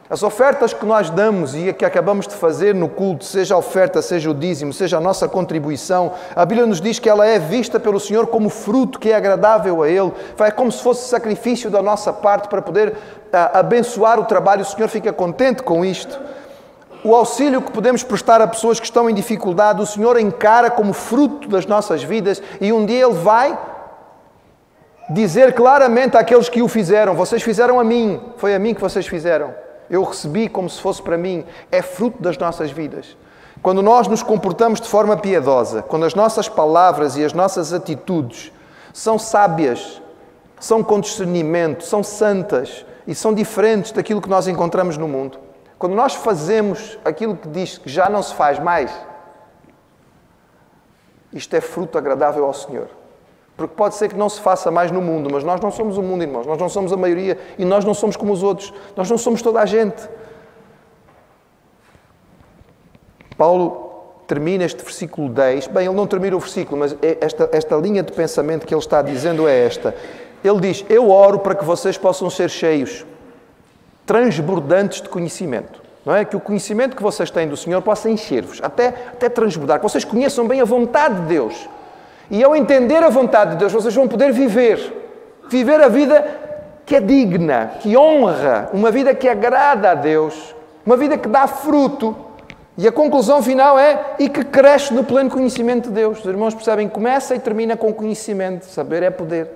As 0.10 0.24
ofertas 0.24 0.74
que 0.74 0.86
nós 0.86 1.10
damos 1.10 1.54
e 1.54 1.74
que 1.74 1.84
acabamos 1.84 2.26
de 2.28 2.34
fazer 2.34 2.74
no 2.74 2.88
culto, 2.88 3.26
seja 3.26 3.56
a 3.56 3.58
oferta, 3.58 4.02
seja 4.02 4.32
o 4.32 4.34
dízimo, 4.34 4.72
seja 4.72 4.98
a 4.98 5.02
nossa 5.02 5.28
contribuição, 5.28 6.13
a 6.34 6.46
Bíblia 6.46 6.65
nos 6.65 6.80
diz 6.80 6.98
que 6.98 7.10
ela 7.10 7.26
é 7.26 7.38
vista 7.38 7.78
pelo 7.78 8.00
Senhor 8.00 8.26
como 8.28 8.50
fruto 8.50 9.00
que 9.00 9.12
é 9.12 9.15
agradável 9.15 9.84
a 9.84 9.89
Ele. 9.89 10.13
É 10.39 10.50
como 10.50 10.72
se 10.72 10.82
fosse 10.82 11.10
sacrifício 11.10 11.70
da 11.70 11.82
nossa 11.82 12.13
parte 12.13 12.48
para 12.48 12.62
poder 12.62 12.96
a, 13.34 13.60
abençoar 13.60 14.17
o 14.17 14.24
trabalho. 14.24 14.62
O 14.62 14.65
Senhor 14.65 14.88
fica 14.88 15.12
contente 15.12 15.62
com 15.62 15.84
isto. 15.84 16.17
O 17.04 17.13
auxílio 17.13 17.62
que 17.62 17.72
podemos 17.72 18.02
prestar 18.02 18.41
a 18.41 18.48
pessoas 18.48 18.80
que 18.80 18.86
estão 18.86 19.10
em 19.10 19.13
dificuldade, 19.13 19.82
o 19.82 19.86
Senhor 19.86 20.17
encara 20.17 20.72
como 20.72 20.93
fruto 20.93 21.50
das 21.50 21.65
nossas 21.65 22.02
vidas 22.02 22.41
e 22.62 22.72
um 22.72 22.86
dia 22.86 23.06
Ele 23.06 23.13
vai 23.13 23.60
dizer 25.10 25.54
claramente 25.54 26.15
àqueles 26.15 26.48
que 26.48 26.62
o 26.62 26.70
fizeram: 26.70 27.13
Vocês 27.13 27.43
fizeram 27.43 27.78
a 27.78 27.84
mim, 27.84 28.22
foi 28.38 28.56
a 28.56 28.60
mim 28.60 28.74
que 28.74 28.80
vocês 28.80 29.06
fizeram 29.06 29.66
eu 29.89 30.04
recebi 30.04 30.50
como 30.50 30.69
se 30.69 30.82
fosse 30.82 31.02
para 31.02 31.17
mim, 31.17 31.45
é 31.71 31.82
fruto 31.82 32.21
das 32.21 32.38
nossas 32.38 32.71
vidas. 32.71 33.17
Quando 33.62 33.82
nós 33.82 34.08
nos 34.08 34.21
comportamos 34.21 34.80
de 34.80 34.88
forma 34.88 35.17
piedosa, 35.17 35.82
quando 35.82 36.06
as 36.06 36.13
nossas 36.13 36.47
palavras 36.47 37.17
e 37.17 37.23
as 37.23 37.34
nossas 37.34 37.73
atitudes 37.73 38.52
são 38.93 39.17
sábias, 39.17 40.02
são 40.60 40.84
com 40.84 41.00
discernimento, 41.00 41.84
são 41.84 42.04
santas 42.04 42.86
e 43.06 43.15
são 43.15 43.34
diferentes 43.34 43.91
daquilo 43.91 44.21
que 44.21 44.30
nós 44.30 44.47
encontramos 44.47 44.97
no 44.97 45.08
mundo, 45.08 45.39
quando 45.78 45.95
nós 45.95 46.15
fazemos 46.15 46.97
aquilo 47.06 47.36
que 47.36 47.47
diz 47.47 47.78
que 47.78 47.89
já 47.89 48.10
não 48.10 48.21
se 48.21 48.34
faz 48.34 48.60
mais, 48.60 48.91
isto 51.32 51.56
é 51.56 51.62
fruto 51.62 51.97
agradável 51.97 52.45
ao 52.45 52.54
Senhor. 52.54 52.89
Porque 53.58 53.74
pode 53.76 53.96
ser 53.96 54.08
que 54.08 54.15
não 54.15 54.30
se 54.30 54.39
faça 54.39 54.70
mais 54.70 54.91
no 54.91 55.02
mundo, 55.02 55.30
mas 55.32 55.43
nós 55.43 55.60
não 55.60 55.72
somos 55.72 55.98
o 55.98 56.04
mundo, 56.04 56.22
irmãos. 56.22 56.46
Nós 56.46 56.60
não 56.60 56.70
somos 56.70 56.93
a 56.93 56.98
maioria 56.98 57.39
e 57.58 57.65
nós 57.65 57.84
não 57.84 57.93
somos 57.96 58.15
como 58.15 58.32
os 58.32 58.43
outros. 58.43 58.72
Nós 58.96 59.10
não 59.10 59.17
somos 59.17 59.41
toda 59.41 59.60
a 59.60 59.65
gente. 59.65 60.08
Paulo 63.36 63.88
termina 64.28 64.63
este 64.63 64.84
versículo 64.84 65.28
10. 65.28 65.67
Bem, 65.67 65.88
ele 65.88 65.96
não 65.96 66.06
termina 66.06 66.36
o 66.36 66.39
versículo, 66.39 66.80
mas 66.80 66.96
é 67.02 67.17
esta, 67.20 67.50
esta 67.52 67.76
linha 67.78 68.04
de 68.04 68.12
pensamento 68.12 68.67
que 68.67 68.74
ele 68.76 68.80
está 68.80 69.02
dizendo 69.02 69.48
é 69.48 69.65
esta. 69.65 69.96
Ele 70.43 70.60
diz: 70.60 70.86
Eu 70.88 71.10
oro 71.10 71.39
para 71.39 71.56
que 71.56 71.65
vocês 71.65 71.98
possam 71.98 72.30
ser 72.30 72.52
cheios, 72.52 73.08
transbordantes 74.06 75.02
de 75.02 75.10
conhecimento. 75.10 75.82
Não 76.06 76.15
é? 76.15 76.24
Que 76.24 76.36
o 76.36 76.39
conhecimento 76.39 76.96
que 76.96 77.02
vocês 77.02 77.32
têm 77.32 77.48
do 77.48 77.58
Senhor 77.58 77.82
possa 77.82 78.08
encher-vos, 78.08 78.60
até, 78.62 78.89
até 78.89 79.28
transbordar, 79.28 79.80
que 79.80 79.84
vocês 79.84 80.06
conheçam 80.06 80.48
bem 80.48 80.62
a 80.62 80.65
vontade 80.65 81.22
de 81.22 81.28
Deus 81.28 81.67
e 82.30 82.44
ao 82.44 82.56
entender 82.56 83.04
a 83.04 83.10
vontade 83.10 83.52
de 83.52 83.58
Deus, 83.58 83.72
vocês 83.72 83.94
vão 83.94 84.08
poder 84.08 84.32
viver. 84.32 84.94
Viver 85.50 85.82
a 85.82 85.88
vida 85.88 86.26
que 86.86 86.96
é 86.96 87.02
digna, 87.02 87.72
que 87.80 87.98
honra, 87.98 88.70
uma 88.74 88.92
vida 88.92 89.13
que 89.13 89.28
agrada 89.28 89.92
a 89.92 89.94
Deus, 89.94 90.56
uma 90.86 90.98
vida 90.98 91.18
que 91.18 91.28
dá 91.28 91.48
fruto. 91.48 92.16
E 92.78 92.88
a 92.88 92.92
conclusão 92.92 93.42
final 93.42 93.80
é 93.80 94.16
e 94.20 94.30
que 94.30 94.44
cresce 94.44 94.94
no 94.94 95.04
pleno 95.04 95.30
conhecimento 95.30 95.90
de 95.90 95.96
Deus. 95.96 96.20
Os 96.20 96.26
irmãos 96.26 96.54
percebem, 96.54 96.88
começa 96.88 97.34
e 97.34 97.40
termina 97.40 97.76
com 97.76 97.94
conhecimento. 97.94 98.66
Saber 98.66 99.04
é 99.04 99.10
poder. 99.10 99.50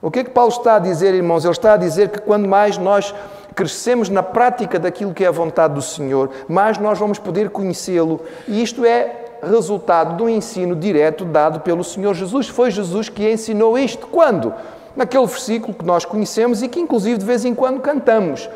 O 0.00 0.10
que 0.10 0.18
é 0.18 0.24
que 0.24 0.30
Paulo 0.30 0.50
está 0.50 0.76
a 0.76 0.78
dizer, 0.80 1.14
irmãos? 1.14 1.44
Ele 1.44 1.52
está 1.52 1.74
a 1.74 1.76
dizer 1.76 2.08
que 2.08 2.20
quando 2.20 2.48
mais 2.48 2.76
nós 2.76 3.14
crescemos 3.54 4.08
na 4.08 4.22
prática 4.22 4.78
daquilo 4.78 5.14
que 5.14 5.24
é 5.24 5.28
a 5.28 5.30
vontade 5.30 5.74
do 5.74 5.82
Senhor, 5.82 6.30
mais 6.48 6.78
nós 6.78 6.98
vamos 6.98 7.18
poder 7.18 7.50
conhecê-lo. 7.50 8.20
E 8.48 8.62
isto 8.62 8.84
é 8.84 9.21
resultado 9.42 10.16
do 10.16 10.28
ensino 10.28 10.74
direto 10.76 11.24
dado 11.24 11.60
pelo 11.60 11.82
Senhor 11.82 12.14
Jesus. 12.14 12.48
Foi 12.48 12.70
Jesus 12.70 13.08
que 13.08 13.30
ensinou 13.30 13.78
isto. 13.78 14.06
Quando? 14.06 14.54
naquele 14.96 15.26
versículo 15.26 15.74
que 15.74 15.84
nós 15.84 16.04
conhecemos 16.04 16.62
e 16.62 16.68
que, 16.68 16.80
inclusive, 16.80 17.18
de 17.18 17.24
vez 17.24 17.44
em 17.44 17.54
quando 17.54 17.80
cantamos. 17.80 18.48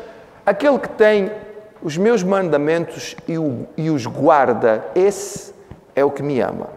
Aquele 0.45 0.79
que 0.79 0.89
tem 0.89 1.31
os 1.81 1.97
meus 1.97 2.23
mandamentos 2.23 3.15
e, 3.27 3.37
o, 3.37 3.67
e 3.75 3.89
os 3.89 4.05
guarda, 4.05 4.85
esse 4.95 5.53
é 5.95 6.03
o 6.03 6.11
que 6.11 6.23
me 6.23 6.39
ama. 6.39 6.69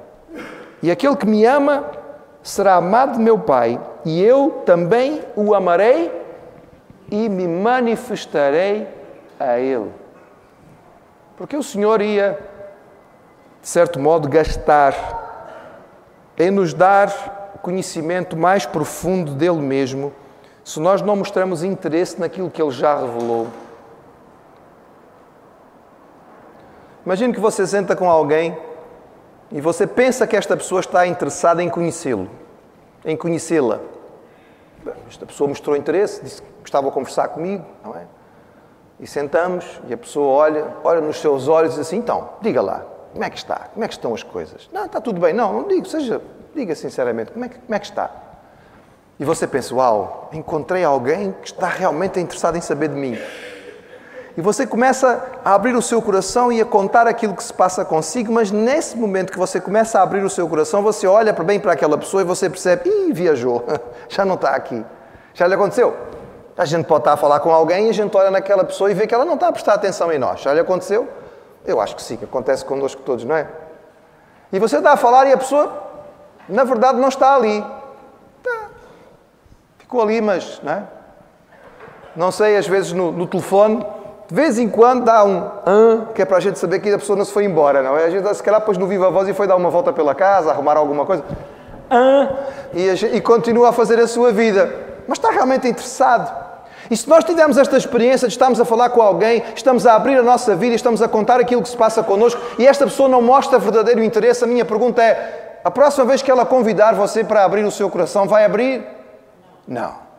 E 0.82 0.90
aquele 0.90 1.16
que 1.16 1.26
me 1.26 1.44
ama 1.44 1.84
será 2.42 2.76
amado 2.76 3.16
de 3.16 3.22
meu 3.22 3.38
Pai, 3.38 3.80
e 4.04 4.22
eu 4.22 4.62
também 4.64 5.20
o 5.36 5.54
amarei 5.54 6.10
e 7.10 7.28
me 7.28 7.46
manifestarei 7.46 8.88
a 9.38 9.58
Ele. 9.58 9.90
Porque 11.36 11.56
o 11.56 11.62
Senhor 11.62 12.00
ia, 12.00 12.38
de 13.62 13.68
certo 13.68 13.98
modo, 13.98 14.28
gastar 14.28 14.94
em 16.38 16.50
nos 16.50 16.72
dar 16.72 17.58
conhecimento 17.62 18.36
mais 18.36 18.64
profundo 18.64 19.34
dele 19.34 19.58
mesmo 19.58 20.12
se 20.64 20.80
nós 20.80 21.02
não 21.02 21.16
mostramos 21.16 21.62
interesse 21.62 22.20
naquilo 22.20 22.50
que 22.50 22.62
ele 22.62 22.70
já 22.70 22.94
revelou. 22.98 23.48
Imagine 27.04 27.32
que 27.32 27.40
você 27.40 27.66
senta 27.66 27.96
com 27.96 28.08
alguém 28.08 28.56
e 29.50 29.60
você 29.60 29.86
pensa 29.86 30.26
que 30.26 30.36
esta 30.36 30.56
pessoa 30.56 30.80
está 30.80 31.06
interessada 31.06 31.62
em 31.62 31.68
conhecê-lo, 31.68 32.30
em 33.04 33.16
conhecê-la. 33.16 33.80
Esta 35.08 35.26
pessoa 35.26 35.48
mostrou 35.48 35.76
interesse, 35.76 36.22
disse 36.22 36.40
que 36.40 36.48
gostava 36.60 36.86
de 36.86 36.92
conversar 36.92 37.28
comigo, 37.28 37.64
não 37.82 37.94
é? 37.96 38.04
E 39.00 39.06
sentamos 39.06 39.80
e 39.88 39.94
a 39.94 39.96
pessoa 39.96 40.28
olha, 40.28 40.66
olha 40.84 41.00
nos 41.00 41.20
seus 41.20 41.48
olhos 41.48 41.72
e 41.72 41.78
diz 41.78 41.86
assim: 41.86 41.96
então, 41.96 42.30
diga 42.40 42.60
lá, 42.62 42.84
como 43.12 43.24
é 43.24 43.30
que 43.30 43.38
está? 43.38 43.68
Como 43.72 43.84
é 43.84 43.88
que 43.88 43.94
estão 43.94 44.14
as 44.14 44.22
coisas? 44.22 44.68
Não, 44.72 44.86
está 44.86 45.00
tudo 45.00 45.20
bem. 45.20 45.32
Não, 45.32 45.52
não 45.52 45.68
digo, 45.68 45.86
seja 45.86 46.20
Diga 46.54 46.74
sinceramente, 46.74 47.30
como 47.30 47.44
é, 47.44 47.48
que, 47.48 47.58
como 47.58 47.74
é 47.74 47.78
que 47.78 47.86
está? 47.86 48.10
E 49.18 49.24
você 49.24 49.46
pensa, 49.46 49.74
uau, 49.74 50.28
encontrei 50.32 50.82
alguém 50.82 51.32
que 51.42 51.48
está 51.48 51.68
realmente 51.68 52.18
interessado 52.18 52.56
em 52.56 52.60
saber 52.60 52.88
de 52.88 52.96
mim. 52.96 53.16
E 54.36 54.40
você 54.40 54.66
começa 54.66 55.24
a 55.44 55.54
abrir 55.54 55.76
o 55.76 55.82
seu 55.82 56.00
coração 56.00 56.50
e 56.50 56.60
a 56.60 56.64
contar 56.64 57.06
aquilo 57.06 57.34
que 57.34 57.44
se 57.44 57.52
passa 57.52 57.84
consigo, 57.84 58.32
mas 58.32 58.50
nesse 58.50 58.96
momento 58.96 59.30
que 59.30 59.38
você 59.38 59.60
começa 59.60 59.98
a 59.98 60.02
abrir 60.02 60.24
o 60.24 60.30
seu 60.30 60.48
coração, 60.48 60.82
você 60.82 61.06
olha 61.06 61.32
bem 61.32 61.60
para 61.60 61.72
aquela 61.72 61.98
pessoa 61.98 62.22
e 62.22 62.24
você 62.24 62.48
percebe, 62.48 62.88
ih, 62.88 63.12
viajou, 63.12 63.64
já 64.08 64.24
não 64.24 64.34
está 64.34 64.50
aqui. 64.50 64.84
Já 65.34 65.46
lhe 65.46 65.54
aconteceu? 65.54 65.96
A 66.56 66.64
gente 66.64 66.86
pode 66.86 67.02
estar 67.02 67.12
a 67.12 67.16
falar 67.16 67.40
com 67.40 67.50
alguém 67.50 67.86
e 67.86 67.90
a 67.90 67.94
gente 67.94 68.16
olha 68.16 68.30
naquela 68.30 68.64
pessoa 68.64 68.90
e 68.90 68.94
vê 68.94 69.06
que 69.06 69.14
ela 69.14 69.24
não 69.24 69.34
está 69.34 69.48
a 69.48 69.52
prestar 69.52 69.74
atenção 69.74 70.12
em 70.12 70.18
nós. 70.18 70.40
Já 70.40 70.52
lhe 70.52 70.60
aconteceu? 70.60 71.08
Eu 71.64 71.80
acho 71.80 71.94
que 71.96 72.02
sim, 72.02 72.18
acontece 72.22 72.64
connosco 72.64 73.02
todos, 73.02 73.24
não 73.24 73.36
é? 73.36 73.46
E 74.52 74.58
você 74.58 74.78
está 74.78 74.92
a 74.92 74.96
falar 74.96 75.26
e 75.26 75.32
a 75.32 75.36
pessoa 75.36 75.90
na 76.48 76.64
verdade 76.64 76.98
não 76.98 77.08
está 77.08 77.34
ali. 77.34 77.64
Tá. 78.42 78.68
Ficou 79.78 80.02
ali, 80.02 80.20
mas 80.20 80.60
não, 80.62 80.72
é? 80.72 80.82
não 82.16 82.32
sei, 82.32 82.56
às 82.56 82.66
vezes 82.66 82.92
no, 82.92 83.12
no, 83.12 83.26
telefone, 83.26 83.86
de 84.28 84.34
vez 84.34 84.58
em 84.58 84.68
quando 84.68 85.04
dá 85.04 85.24
um 85.24 85.38
ah, 85.64 86.06
que 86.14 86.22
é 86.22 86.24
para 86.24 86.38
a 86.38 86.40
gente 86.40 86.58
saber 86.58 86.80
que 86.80 86.90
a 86.92 86.98
pessoa 86.98 87.16
não 87.16 87.24
se 87.24 87.32
foi 87.32 87.44
embora, 87.44 87.82
não 87.82 87.96
é? 87.96 88.04
A 88.04 88.10
gente 88.10 88.34
se 88.34 88.42
calhar 88.42 88.60
pôs 88.62 88.76
no 88.76 88.86
viva 88.86 89.10
voz 89.10 89.28
e 89.28 89.34
foi 89.34 89.46
dar 89.46 89.56
uma 89.56 89.70
volta 89.70 89.92
pela 89.92 90.14
casa, 90.14 90.50
arrumar 90.50 90.76
alguma 90.76 91.06
coisa. 91.06 91.24
Ah, 91.88 92.28
e, 92.72 92.94
gente, 92.96 93.16
e 93.16 93.20
continua 93.20 93.70
a 93.70 93.72
fazer 93.72 93.98
a 94.00 94.06
sua 94.06 94.32
vida. 94.32 94.72
Mas 95.06 95.18
está 95.18 95.30
realmente 95.30 95.66
interessado. 95.68 96.49
E 96.90 96.96
se 96.96 97.08
nós 97.08 97.22
tivermos 97.22 97.56
esta 97.56 97.76
experiência 97.76 98.26
de 98.26 98.34
estarmos 98.34 98.60
a 98.60 98.64
falar 98.64 98.90
com 98.90 99.00
alguém, 99.00 99.44
estamos 99.54 99.86
a 99.86 99.94
abrir 99.94 100.18
a 100.18 100.22
nossa 100.22 100.56
vida, 100.56 100.74
estamos 100.74 101.00
a 101.00 101.06
contar 101.06 101.38
aquilo 101.38 101.62
que 101.62 101.68
se 101.68 101.76
passa 101.76 102.02
connosco 102.02 102.40
e 102.58 102.66
esta 102.66 102.84
pessoa 102.84 103.08
não 103.08 103.22
mostra 103.22 103.58
verdadeiro 103.60 104.02
interesse, 104.02 104.42
a 104.42 104.46
minha 104.46 104.64
pergunta 104.64 105.00
é: 105.00 105.60
a 105.62 105.70
próxima 105.70 106.04
vez 106.04 106.20
que 106.20 106.30
ela 106.30 106.44
convidar 106.44 106.94
você 106.94 107.22
para 107.22 107.44
abrir 107.44 107.64
o 107.64 107.70
seu 107.70 107.88
coração, 107.88 108.26
vai 108.26 108.44
abrir? 108.44 108.84
Não. 109.68 110.10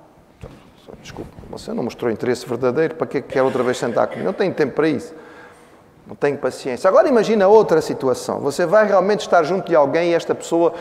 Desculpe, 1.01 1.31
você 1.49 1.73
não 1.73 1.83
mostrou 1.83 2.11
interesse 2.11 2.47
verdadeiro, 2.47 2.95
para 2.95 3.07
que 3.07 3.21
quer 3.21 3.41
outra 3.41 3.63
vez 3.63 3.77
sentar 3.77 4.07
comigo? 4.07 4.25
Não 4.25 4.33
tenho 4.33 4.53
tempo 4.53 4.73
para 4.73 4.87
isso. 4.87 5.13
Não 6.05 6.15
tenho 6.15 6.37
paciência. 6.37 6.87
Agora 6.87 7.07
imagina 7.07 7.47
outra 7.47 7.81
situação. 7.81 8.39
Você 8.39 8.65
vai 8.65 8.85
realmente 8.85 9.21
estar 9.21 9.43
junto 9.43 9.67
de 9.67 9.75
alguém 9.75 10.11
e 10.11 10.13
esta 10.13 10.35
pessoa 10.35 10.73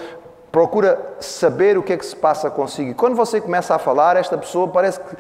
procura 0.51 0.99
saber 1.21 1.79
o 1.79 1.83
que 1.83 1.93
é 1.93 1.97
que 1.97 2.05
se 2.05 2.17
passa 2.17 2.51
consigo. 2.51 2.91
E 2.91 2.95
quando 2.95 3.15
você 3.15 3.41
começa 3.41 3.75
a 3.75 3.79
falar, 3.79 4.17
esta 4.17 4.37
pessoa 4.37 4.69
parece 4.69 5.01
que 5.01 5.17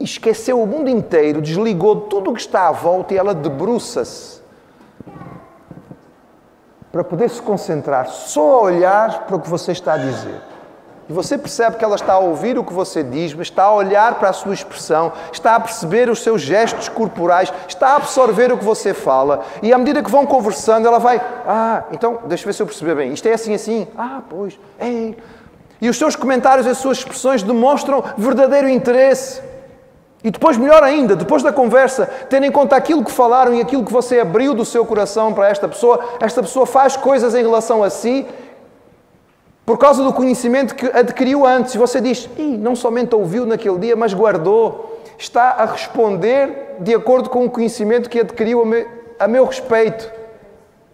esqueceu 0.00 0.60
o 0.60 0.66
mundo 0.66 0.88
inteiro, 0.88 1.40
desligou 1.40 2.02
tudo 2.02 2.30
o 2.30 2.34
que 2.34 2.40
está 2.40 2.68
à 2.68 2.72
volta 2.72 3.14
e 3.14 3.16
ela 3.16 3.34
debruça-se 3.34 4.40
para 6.90 7.04
poder 7.04 7.28
se 7.28 7.42
concentrar 7.42 8.08
só 8.08 8.40
a 8.40 8.62
olhar 8.62 9.26
para 9.26 9.36
o 9.36 9.40
que 9.40 9.50
você 9.50 9.72
está 9.72 9.94
a 9.94 9.98
dizer. 9.98 10.40
E 11.08 11.12
você 11.12 11.38
percebe 11.38 11.76
que 11.76 11.84
ela 11.84 11.94
está 11.94 12.14
a 12.14 12.18
ouvir 12.18 12.58
o 12.58 12.64
que 12.64 12.72
você 12.72 13.02
diz, 13.02 13.32
mas 13.32 13.46
está 13.46 13.64
a 13.64 13.72
olhar 13.72 14.14
para 14.16 14.30
a 14.30 14.32
sua 14.32 14.52
expressão, 14.52 15.12
está 15.30 15.54
a 15.54 15.60
perceber 15.60 16.10
os 16.10 16.20
seus 16.20 16.42
gestos 16.42 16.88
corporais, 16.88 17.52
está 17.68 17.90
a 17.90 17.96
absorver 17.96 18.52
o 18.52 18.58
que 18.58 18.64
você 18.64 18.92
fala. 18.92 19.44
E 19.62 19.72
à 19.72 19.78
medida 19.78 20.02
que 20.02 20.10
vão 20.10 20.26
conversando, 20.26 20.88
ela 20.88 20.98
vai: 20.98 21.20
Ah, 21.46 21.84
então, 21.92 22.20
deixa 22.26 22.42
eu 22.42 22.46
ver 22.46 22.52
se 22.54 22.62
eu 22.62 22.66
perceber 22.66 22.96
bem. 22.96 23.12
Isto 23.12 23.28
é 23.28 23.34
assim, 23.34 23.54
assim. 23.54 23.86
Ah, 23.96 24.20
pois. 24.28 24.58
É. 24.80 25.14
E 25.80 25.88
os 25.88 25.96
seus 25.96 26.16
comentários, 26.16 26.66
as 26.66 26.78
suas 26.78 26.98
expressões 26.98 27.42
demonstram 27.42 28.02
verdadeiro 28.16 28.68
interesse. 28.68 29.42
E 30.24 30.30
depois, 30.30 30.56
melhor 30.56 30.82
ainda, 30.82 31.14
depois 31.14 31.42
da 31.42 31.52
conversa, 31.52 32.06
tendo 32.28 32.46
em 32.46 32.50
conta 32.50 32.74
aquilo 32.74 33.04
que 33.04 33.12
falaram 33.12 33.54
e 33.54 33.60
aquilo 33.60 33.84
que 33.84 33.92
você 33.92 34.18
abriu 34.18 34.54
do 34.54 34.64
seu 34.64 34.84
coração 34.84 35.32
para 35.32 35.48
esta 35.48 35.68
pessoa, 35.68 36.00
esta 36.20 36.42
pessoa 36.42 36.66
faz 36.66 36.96
coisas 36.96 37.34
em 37.34 37.42
relação 37.42 37.82
a 37.82 37.90
si 37.90 38.26
por 39.66 39.78
causa 39.78 40.02
do 40.02 40.12
conhecimento 40.12 40.74
que 40.74 40.86
adquiriu 40.86 41.44
antes. 41.44 41.74
E 41.74 41.78
você 41.78 42.00
diz, 42.00 42.28
Ih, 42.38 42.56
não 42.56 42.74
somente 42.74 43.14
ouviu 43.14 43.44
naquele 43.44 43.78
dia, 43.78 43.96
mas 43.96 44.14
guardou. 44.14 45.00
Está 45.18 45.50
a 45.50 45.64
responder 45.64 46.76
de 46.80 46.94
acordo 46.94 47.28
com 47.28 47.44
o 47.44 47.50
conhecimento 47.50 48.08
que 48.08 48.20
adquiriu 48.20 48.62
a 48.62 48.66
meu, 48.66 48.86
a 49.18 49.28
meu 49.28 49.44
respeito. 49.44 50.10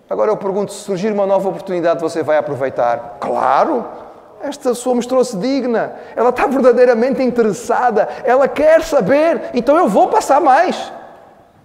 Agora 0.09 0.31
eu 0.31 0.37
pergunto: 0.37 0.73
se 0.73 0.81
surgir 0.81 1.13
uma 1.13 1.27
nova 1.27 1.49
oportunidade, 1.49 2.01
você 2.01 2.23
vai 2.23 2.39
aproveitar? 2.39 3.19
Claro! 3.21 3.85
Esta 4.43 4.71
pessoa 4.71 4.97
mostrou-se 4.97 5.37
digna, 5.37 5.95
ela 6.17 6.31
está 6.31 6.47
verdadeiramente 6.47 7.23
interessada, 7.23 8.09
ela 8.25 8.49
quer 8.49 8.83
saber, 8.83 9.51
então 9.55 9.79
eu 9.79 9.89
vou 9.89 10.09
passar 10.09 10.41
mais. 10.41 10.93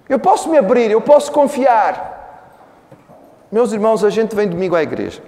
Eu 0.07 0.19
posso 0.19 0.47
me 0.49 0.57
abrir, 0.57 0.91
eu 0.91 1.01
posso 1.01 1.31
confiar. 1.31 2.15
Meus 3.51 3.71
irmãos, 3.71 4.03
a 4.03 4.09
gente 4.09 4.35
vem 4.35 4.47
domingo 4.47 4.75
à 4.75 4.83
igreja. 4.83 5.21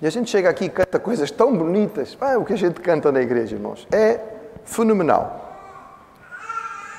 E 0.00 0.06
a 0.06 0.10
gente 0.10 0.30
chega 0.30 0.48
aqui 0.48 0.66
e 0.66 0.68
canta 0.68 0.98
coisas 0.98 1.30
tão 1.30 1.56
bonitas. 1.56 2.16
Ah, 2.20 2.38
o 2.38 2.44
que 2.44 2.52
a 2.52 2.58
gente 2.58 2.80
canta 2.80 3.12
na 3.12 3.20
igreja, 3.20 3.54
irmãos, 3.54 3.86
é 3.92 4.20
fenomenal. 4.64 5.56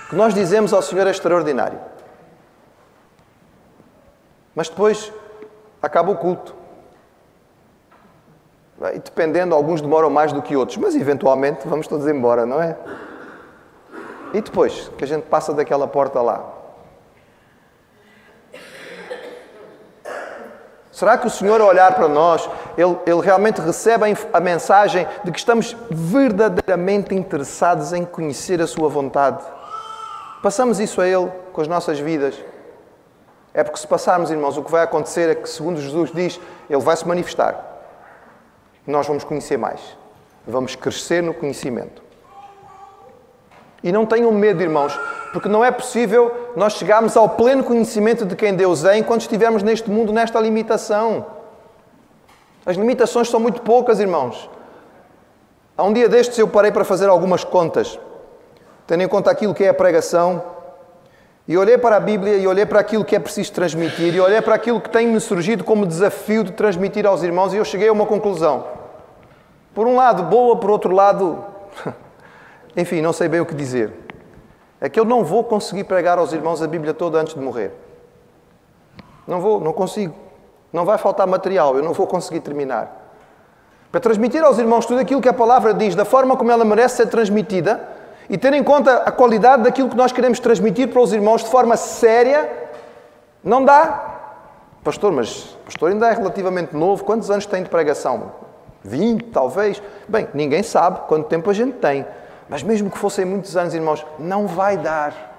O 0.06 0.10
que 0.10 0.15
nós 0.15 0.34
dizemos 0.34 0.74
ao 0.74 0.82
Senhor 0.82 1.06
é 1.08 1.12
extraordinário. 1.12 1.80
Mas 4.56 4.70
depois 4.70 5.12
acaba 5.82 6.12
o 6.12 6.18
culto. 6.18 6.56
E 8.94 9.00
dependendo, 9.00 9.56
alguns 9.56 9.82
demoram 9.82 10.10
mais 10.10 10.34
do 10.34 10.42
que 10.42 10.56
outros, 10.56 10.78
mas 10.78 10.96
eventualmente 10.96 11.68
vamos 11.68 11.88
todos 11.88 12.08
embora, 12.08 12.46
não 12.46 12.62
é? 12.62 12.78
E 14.34 14.42
depois 14.42 14.89
que 14.98 15.04
a 15.04 15.08
gente 15.08 15.24
passa 15.24 15.54
daquela 15.54 15.88
porta 15.88 16.22
lá? 16.22 16.44
Será 20.92 21.18
que 21.18 21.26
o 21.26 21.30
Senhor, 21.30 21.60
ao 21.60 21.68
olhar 21.68 21.96
para 21.96 22.08
nós, 22.08 22.48
Ele, 22.78 22.98
ele 23.06 23.22
realmente 23.22 23.60
recebe 23.60 24.06
a, 24.06 24.38
a 24.38 24.39
mensagem 24.39 25.08
de 25.24 25.32
que 25.32 25.39
estamos 25.39 25.76
verdadeiramente 25.89 27.16
interessados 27.16 27.94
em 27.94 28.06
conhecer 28.06 28.62
a 28.62 28.68
Sua 28.68 28.89
vontade? 28.89 29.44
Passamos 30.42 30.80
isso 30.80 31.02
a 31.02 31.08
Ele 31.08 31.32
com 31.52 31.62
as 31.62 31.68
nossas 31.68 32.00
vidas? 32.00 32.36
É 33.54 33.63
porque 33.63 33.78
se 33.78 33.88
passarmos, 33.88 34.32
irmãos, 34.32 34.58
o 34.58 34.63
que 34.63 34.72
vai 34.72 34.84
acontecer 34.84 35.30
é 35.30 35.36
que, 35.36 35.48
segundo 35.48 35.80
Jesus 35.80 36.12
diz, 36.12 36.39
Ele 36.70 36.82
vai 36.82 36.98
se 36.98 37.08
manifestar. 37.08 37.74
Nós 38.86 39.06
vamos 39.06 39.24
conhecer 39.24 39.58
mais. 39.58 39.80
Vamos 40.46 40.76
crescer 40.76 41.22
no 41.22 41.34
conhecimento. 41.34 42.02
E 43.84 43.92
não 43.92 44.06
tenham 44.06 44.32
medo, 44.32 44.63
irmãos, 44.63 44.98
porque 45.32 45.50
não 45.50 45.63
é 45.63 45.70
possível 45.70 46.52
nós 46.56 46.74
chegarmos 46.74 47.16
ao 47.16 47.30
pleno 47.30 47.63
conhecimento 47.63 48.26
de 48.26 48.36
quem 48.36 48.56
Deus 48.56 48.86
é 48.86 48.98
enquanto 48.98 49.22
estivermos 49.22 49.62
neste 49.62 49.89
mundo, 49.89 50.12
nesta 50.12 50.39
limitação. 50.39 51.26
As 52.66 52.78
limitações 52.78 53.30
são 53.30 53.39
muito 53.39 53.62
poucas, 53.62 54.00
irmãos. 54.00 54.50
Há 55.78 55.84
um 55.84 55.92
dia 55.92 56.08
destes 56.08 56.38
eu 56.38 56.48
parei 56.48 56.72
para 56.72 56.86
fazer 56.86 57.10
algumas 57.10 57.44
contas, 57.44 58.00
tendo 58.88 59.04
em 59.04 59.08
conta 59.08 59.30
aquilo 59.30 59.54
que 59.54 59.66
é 59.66 59.70
a 59.70 59.74
pregação, 59.74 60.42
e 61.47 61.58
olhei 61.58 61.77
para 61.77 61.97
a 61.97 61.99
Bíblia 61.99 62.38
e 62.38 62.47
olhei 62.47 62.65
para 62.65 62.79
aquilo 62.79 63.03
que 63.03 63.15
é 63.15 63.19
preciso 63.19 63.51
transmitir, 63.51 64.15
e 64.15 64.19
olhei 64.19 64.41
para 64.41 64.56
aquilo 64.56 64.79
que 64.79 64.89
tem-me 64.89 65.19
surgido 65.19 65.63
como 65.63 65.86
desafio 65.86 66.43
de 66.43 66.53
transmitir 66.53 67.06
aos 67.06 67.21
irmãos, 67.21 67.53
e 67.53 67.58
eu 67.58 67.65
cheguei 67.65 67.89
a 67.89 67.91
uma 67.91 68.06
conclusão. 68.06 68.65
Por 69.73 69.88
um 69.88 69.95
lado, 69.95 70.23
boa, 70.23 70.56
por 70.58 70.69
outro 70.69 70.93
lado, 70.93 71.43
enfim, 72.77 73.01
não 73.01 73.12
sei 73.12 73.27
bem 73.27 73.41
o 73.41 73.45
que 73.45 73.56
dizer. 73.56 73.91
É 74.79 74.88
que 74.88 74.99
eu 74.99 75.06
não 75.06 75.23
vou 75.23 75.43
conseguir 75.43 75.84
pregar 75.86 76.17
aos 76.17 76.32
irmãos 76.34 76.62
a 76.62 76.67
Bíblia 76.67 76.93
toda 76.93 77.19
antes 77.19 77.34
de 77.34 77.39
morrer. 77.39 77.71
Não 79.27 79.41
vou, 79.41 79.60
não 79.60 79.73
consigo. 79.73 80.13
Não 80.71 80.86
vai 80.86 80.97
faltar 80.97 81.27
material, 81.27 81.75
eu 81.75 81.84
não 81.84 81.93
vou 81.93 82.08
conseguir 82.08 82.39
terminar. 82.39 83.01
Para 83.91 84.01
transmitir 84.01 84.43
aos 84.43 84.58
irmãos 84.58 84.86
tudo 84.86 84.99
aquilo 84.99 85.21
que 85.21 85.29
a 85.29 85.34
palavra 85.34 85.73
diz, 85.73 85.93
da 85.93 86.03
forma 86.03 86.36
como 86.36 86.51
ela 86.51 86.65
merece 86.65 86.97
ser 86.97 87.08
transmitida, 87.08 87.88
e 88.29 88.38
ter 88.38 88.53
em 88.53 88.63
conta 88.63 88.97
a 88.97 89.12
qualidade 89.12 89.63
daquilo 89.63 89.89
que 89.89 89.95
nós 89.95 90.12
queremos 90.12 90.39
transmitir 90.39 90.88
para 90.89 91.01
os 91.01 91.13
irmãos 91.13 91.43
de 91.43 91.49
forma 91.49 91.75
séria, 91.77 92.49
não 93.43 93.63
dá. 93.63 94.12
Pastor, 94.83 95.12
mas 95.12 95.57
pastor 95.65 95.91
ainda 95.91 96.07
é 96.09 96.13
relativamente 96.13 96.75
novo, 96.75 97.03
quantos 97.03 97.31
anos 97.31 97.45
tem 97.45 97.63
de 97.63 97.69
pregação? 97.69 98.31
20, 98.83 99.25
talvez. 99.25 99.81
Bem, 100.07 100.27
ninguém 100.33 100.62
sabe 100.62 101.01
quanto 101.07 101.27
tempo 101.27 101.49
a 101.49 101.53
gente 101.53 101.77
tem. 101.77 102.05
Mas 102.49 102.62
mesmo 102.63 102.89
que 102.89 102.97
fossem 102.97 103.25
muitos 103.25 103.55
anos, 103.55 103.73
irmãos, 103.73 104.05
não 104.19 104.45
vai 104.47 104.77
dar. 104.77 105.33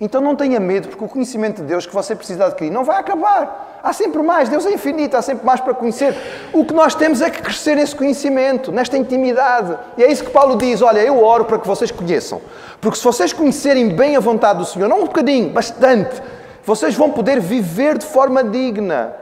Então 0.00 0.20
não 0.20 0.36
tenha 0.36 0.60
medo, 0.60 0.88
porque 0.88 1.04
o 1.04 1.08
conhecimento 1.08 1.60
de 1.60 1.68
Deus 1.68 1.84
que 1.84 1.92
você 1.92 2.14
precisa 2.14 2.46
adquirir 2.46 2.70
não 2.70 2.84
vai 2.84 2.98
acabar. 2.98 3.80
Há 3.82 3.92
sempre 3.92 4.22
mais, 4.22 4.48
Deus 4.48 4.64
é 4.64 4.72
infinito, 4.72 5.16
há 5.16 5.22
sempre 5.22 5.44
mais 5.44 5.60
para 5.60 5.74
conhecer. 5.74 6.14
O 6.52 6.64
que 6.64 6.72
nós 6.72 6.94
temos 6.94 7.20
é 7.20 7.28
que 7.28 7.42
crescer 7.42 7.74
nesse 7.74 7.96
conhecimento, 7.96 8.70
nesta 8.70 8.96
intimidade. 8.96 9.76
E 9.96 10.04
é 10.04 10.10
isso 10.10 10.24
que 10.24 10.30
Paulo 10.30 10.56
diz: 10.56 10.82
olha, 10.82 11.00
eu 11.00 11.22
oro 11.22 11.44
para 11.46 11.58
que 11.58 11.66
vocês 11.66 11.90
conheçam. 11.90 12.40
Porque 12.80 12.96
se 12.96 13.04
vocês 13.04 13.32
conhecerem 13.32 13.88
bem 13.88 14.14
a 14.14 14.20
vontade 14.20 14.60
do 14.60 14.64
Senhor, 14.64 14.88
não 14.88 15.00
um 15.00 15.04
bocadinho, 15.06 15.50
bastante, 15.50 16.22
vocês 16.64 16.94
vão 16.94 17.10
poder 17.10 17.40
viver 17.40 17.98
de 17.98 18.06
forma 18.06 18.44
digna. 18.44 19.14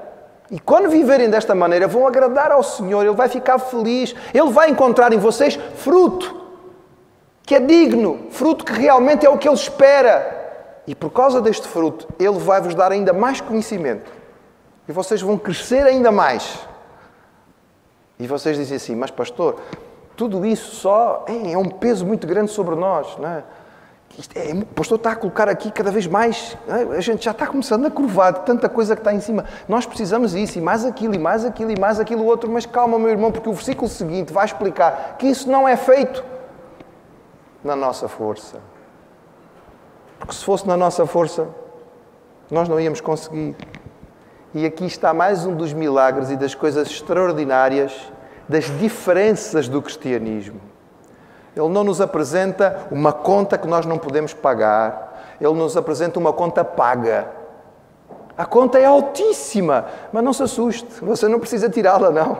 E 0.50 0.60
quando 0.60 0.90
viverem 0.90 1.30
desta 1.30 1.54
maneira, 1.54 1.88
vão 1.88 2.06
agradar 2.06 2.52
ao 2.52 2.62
Senhor, 2.62 3.02
Ele 3.02 3.14
vai 3.14 3.28
ficar 3.28 3.58
feliz, 3.58 4.14
Ele 4.32 4.50
vai 4.50 4.70
encontrar 4.70 5.12
em 5.12 5.18
vocês 5.18 5.58
fruto 5.76 6.44
que 7.46 7.54
é 7.54 7.60
digno, 7.60 8.26
fruto 8.30 8.64
que 8.64 8.72
realmente 8.72 9.24
é 9.24 9.30
o 9.30 9.38
que 9.38 9.48
Ele 9.48 9.54
espera. 9.54 10.36
E 10.87 10.94
por 10.94 11.11
causa 11.11 11.40
deste 11.40 11.66
fruto, 11.66 12.07
Ele 12.18 12.38
vai 12.38 12.61
vos 12.61 12.75
dar 12.75 12.92
ainda 12.92 13.12
mais 13.12 13.40
conhecimento. 13.40 14.11
E 14.88 14.92
vocês 14.92 15.20
vão 15.20 15.37
crescer 15.37 15.85
ainda 15.85 16.12
mais. 16.12 16.61
E 18.18 18.27
vocês 18.27 18.57
dizem 18.57 18.77
assim, 18.77 18.94
mas 18.94 19.11
pastor, 19.11 19.61
tudo 20.16 20.46
isso 20.46 20.77
só 20.77 21.25
é 21.27 21.59
um 21.59 21.68
peso 21.68 22.07
muito 22.07 22.27
grande 22.27 22.51
sobre 22.51 22.75
nós. 22.77 23.16
Não 23.18 23.29
é? 23.29 23.44
É, 24.35 24.53
o 24.55 24.64
pastor 24.66 24.96
está 24.96 25.11
a 25.11 25.16
colocar 25.16 25.49
aqui 25.49 25.70
cada 25.70 25.90
vez 25.90 26.07
mais. 26.07 26.57
É? 26.68 26.96
A 26.96 27.01
gente 27.01 27.25
já 27.25 27.33
está 27.33 27.46
começando 27.46 27.85
a 27.85 27.90
curvar 27.90 28.33
de 28.33 28.40
tanta 28.46 28.68
coisa 28.68 28.94
que 28.94 29.01
está 29.01 29.12
em 29.12 29.20
cima. 29.20 29.44
Nós 29.68 29.85
precisamos 29.85 30.33
disso, 30.33 30.59
e 30.59 30.61
mais 30.62 30.85
aquilo, 30.85 31.14
e 31.14 31.18
mais 31.18 31.44
aquilo, 31.44 31.70
e 31.70 31.79
mais 31.79 32.01
aquilo 32.01 32.25
outro. 32.25 32.51
Mas 32.51 32.64
calma, 32.64 32.99
meu 32.99 33.11
irmão, 33.11 33.31
porque 33.31 33.49
o 33.49 33.53
versículo 33.53 33.90
seguinte 33.90 34.33
vai 34.33 34.46
explicar 34.46 35.16
que 35.18 35.27
isso 35.27 35.51
não 35.51 35.68
é 35.68 35.77
feito 35.77 36.25
na 37.62 37.77
nossa 37.77 38.09
força. 38.09 38.59
Porque 40.18 40.35
se 40.35 40.44
fosse 40.44 40.66
na 40.66 40.76
nossa 40.76 41.07
força, 41.07 41.48
nós 42.50 42.68
não 42.68 42.81
íamos 42.81 43.00
conseguir. 43.00 43.57
E 44.55 44.64
aqui 44.64 44.87
está 44.87 45.12
mais 45.12 45.44
um 45.44 45.55
dos 45.55 45.72
milagres 45.72 46.31
e 46.31 46.37
das 46.37 46.55
coisas 46.55 46.88
extraordinárias 46.88 47.92
das 48.48 48.64
diferenças 48.79 49.68
do 49.68 49.83
cristianismo. 49.83 50.61
Ele 51.55 51.68
não 51.68 51.85
nos 51.85 52.00
apresenta 52.00 52.87
uma 52.90 53.12
conta 53.12 53.59
que 53.59 53.66
nós 53.66 53.87
não 53.87 53.98
podemos 53.98 54.33
pagar, 54.33 55.37
ele 55.40 55.55
nos 55.55 55.76
apresenta 55.76 56.18
uma 56.18 56.33
conta 56.33 56.64
paga. 56.64 57.29
A 58.37 58.44
conta 58.44 58.79
é 58.79 58.85
altíssima, 58.85 59.87
mas 60.12 60.22
não 60.22 60.33
se 60.33 60.42
assuste, 60.42 60.87
você 61.02 61.26
não 61.26 61.40
precisa 61.40 61.70
tirá-la, 61.70 62.11
não. 62.11 62.38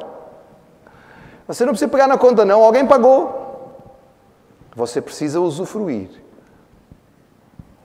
Você 1.49 1.65
não 1.65 1.73
precisa 1.73 1.91
pegar 1.91 2.07
na 2.07 2.19
conta, 2.19 2.45
não, 2.45 2.63
alguém 2.63 2.87
pagou. 2.87 3.75
Você 4.75 5.01
precisa 5.01 5.41
usufruir. 5.41 6.26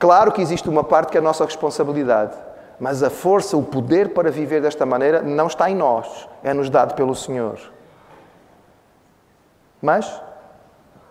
Claro 0.02 0.32
que 0.32 0.42
existe 0.42 0.68
uma 0.68 0.82
parte 0.82 1.12
que 1.12 1.16
é 1.16 1.20
a 1.20 1.22
nossa 1.22 1.44
responsabilidade, 1.44 2.34
mas 2.80 3.04
a 3.04 3.08
força, 3.08 3.56
o 3.56 3.62
poder 3.62 4.08
para 4.08 4.32
viver 4.32 4.60
desta 4.60 4.84
maneira 4.84 5.22
não 5.22 5.46
está 5.46 5.70
em 5.70 5.76
nós, 5.76 6.28
é-nos 6.42 6.68
dado 6.68 6.94
pelo 6.94 7.14
Senhor. 7.14 7.56
Mas, 9.80 10.20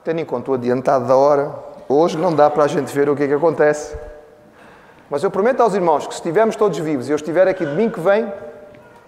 tendo 0.03 0.19
em 0.19 0.25
conta 0.25 0.51
o 0.51 0.55
adiantado 0.55 1.07
da 1.07 1.15
hora, 1.15 1.55
hoje 1.87 2.17
não 2.17 2.35
dá 2.35 2.49
para 2.49 2.65
a 2.65 2.67
gente 2.67 2.93
ver 2.93 3.07
o 3.07 3.15
que 3.15 3.23
é 3.23 3.27
que 3.29 3.33
acontece. 3.33 3.97
Mas 5.09 5.23
eu 5.23 5.31
prometo 5.31 5.61
aos 5.61 5.73
irmãos 5.73 6.05
que 6.05 6.13
se 6.13 6.19
estivermos 6.19 6.57
todos 6.57 6.77
vivos 6.77 7.07
e 7.07 7.13
eu 7.13 7.15
estiver 7.15 7.47
aqui 7.47 7.65
domingo 7.65 7.93
que 7.93 8.01
vem, 8.01 8.29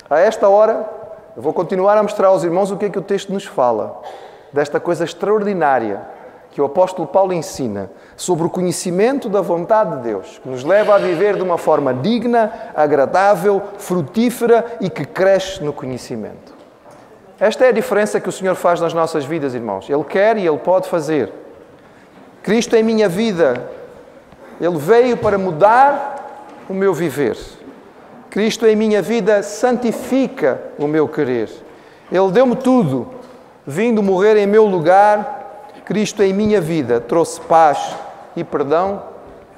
a 0.09 0.17
esta 0.17 0.47
hora, 0.47 0.89
eu 1.35 1.41
vou 1.41 1.51
continuar 1.51 1.97
a 1.97 2.03
mostrar 2.03 2.29
aos 2.29 2.45
irmãos 2.45 2.71
o 2.71 2.77
que 2.77 2.85
é 2.85 2.89
que 2.89 2.99
o 2.99 3.01
texto 3.01 3.33
nos 3.33 3.43
fala, 3.43 4.01
desta 4.53 4.79
coisa 4.79 5.03
extraordinária 5.03 6.22
que 6.53 6.61
o 6.61 6.65
apóstolo 6.65 7.07
Paulo 7.07 7.33
ensina 7.33 7.89
sobre 8.15 8.45
o 8.45 8.49
conhecimento 8.49 9.27
da 9.27 9.41
vontade 9.41 9.97
de 9.97 10.03
Deus, 10.03 10.37
que 10.37 10.47
nos 10.47 10.63
leva 10.63 10.93
a 10.93 10.99
viver 10.99 11.35
de 11.35 11.41
uma 11.41 11.57
forma 11.57 11.91
digna, 11.91 12.53
agradável, 12.75 13.59
frutífera 13.79 14.77
e 14.79 14.87
que 14.87 15.03
cresce 15.03 15.63
no 15.63 15.73
conhecimento. 15.73 16.53
Esta 17.39 17.65
é 17.65 17.69
a 17.69 17.71
diferença 17.71 18.19
que 18.19 18.29
o 18.29 18.31
Senhor 18.31 18.53
faz 18.53 18.79
nas 18.79 18.93
nossas 18.93 19.25
vidas, 19.25 19.55
irmãos. 19.55 19.89
Ele 19.89 20.03
quer 20.03 20.37
e 20.37 20.45
Ele 20.45 20.59
pode 20.59 20.87
fazer. 20.87 21.33
Cristo 22.43 22.75
em 22.75 22.83
minha 22.83 23.09
vida, 23.09 23.67
Ele 24.61 24.77
veio 24.77 25.17
para 25.17 25.39
mudar 25.39 26.45
o 26.69 26.73
meu 26.75 26.93
viver. 26.93 27.35
Cristo 28.29 28.67
em 28.67 28.75
minha 28.75 29.01
vida 29.01 29.41
santifica 29.41 30.61
o 30.77 30.85
meu 30.87 31.07
querer. 31.07 31.49
Ele 32.11 32.31
deu-me 32.31 32.55
tudo, 32.55 33.07
vindo 33.65 34.03
morrer 34.03 34.37
em 34.37 34.45
meu 34.45 34.67
lugar 34.67 35.42
Cristo 35.85 36.23
em 36.23 36.33
minha 36.33 36.61
vida 36.61 37.01
trouxe 37.01 37.41
paz 37.41 37.95
e 38.35 38.43
perdão 38.43 39.03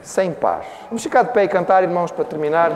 sem 0.01 0.31
paz. 0.31 0.65
Vamos 0.89 1.03
ficar 1.03 1.23
de 1.23 1.33
pé 1.33 1.43
e 1.43 1.47
cantar, 1.47 1.83
irmãos, 1.83 2.11
para 2.11 2.25
terminar. 2.25 2.71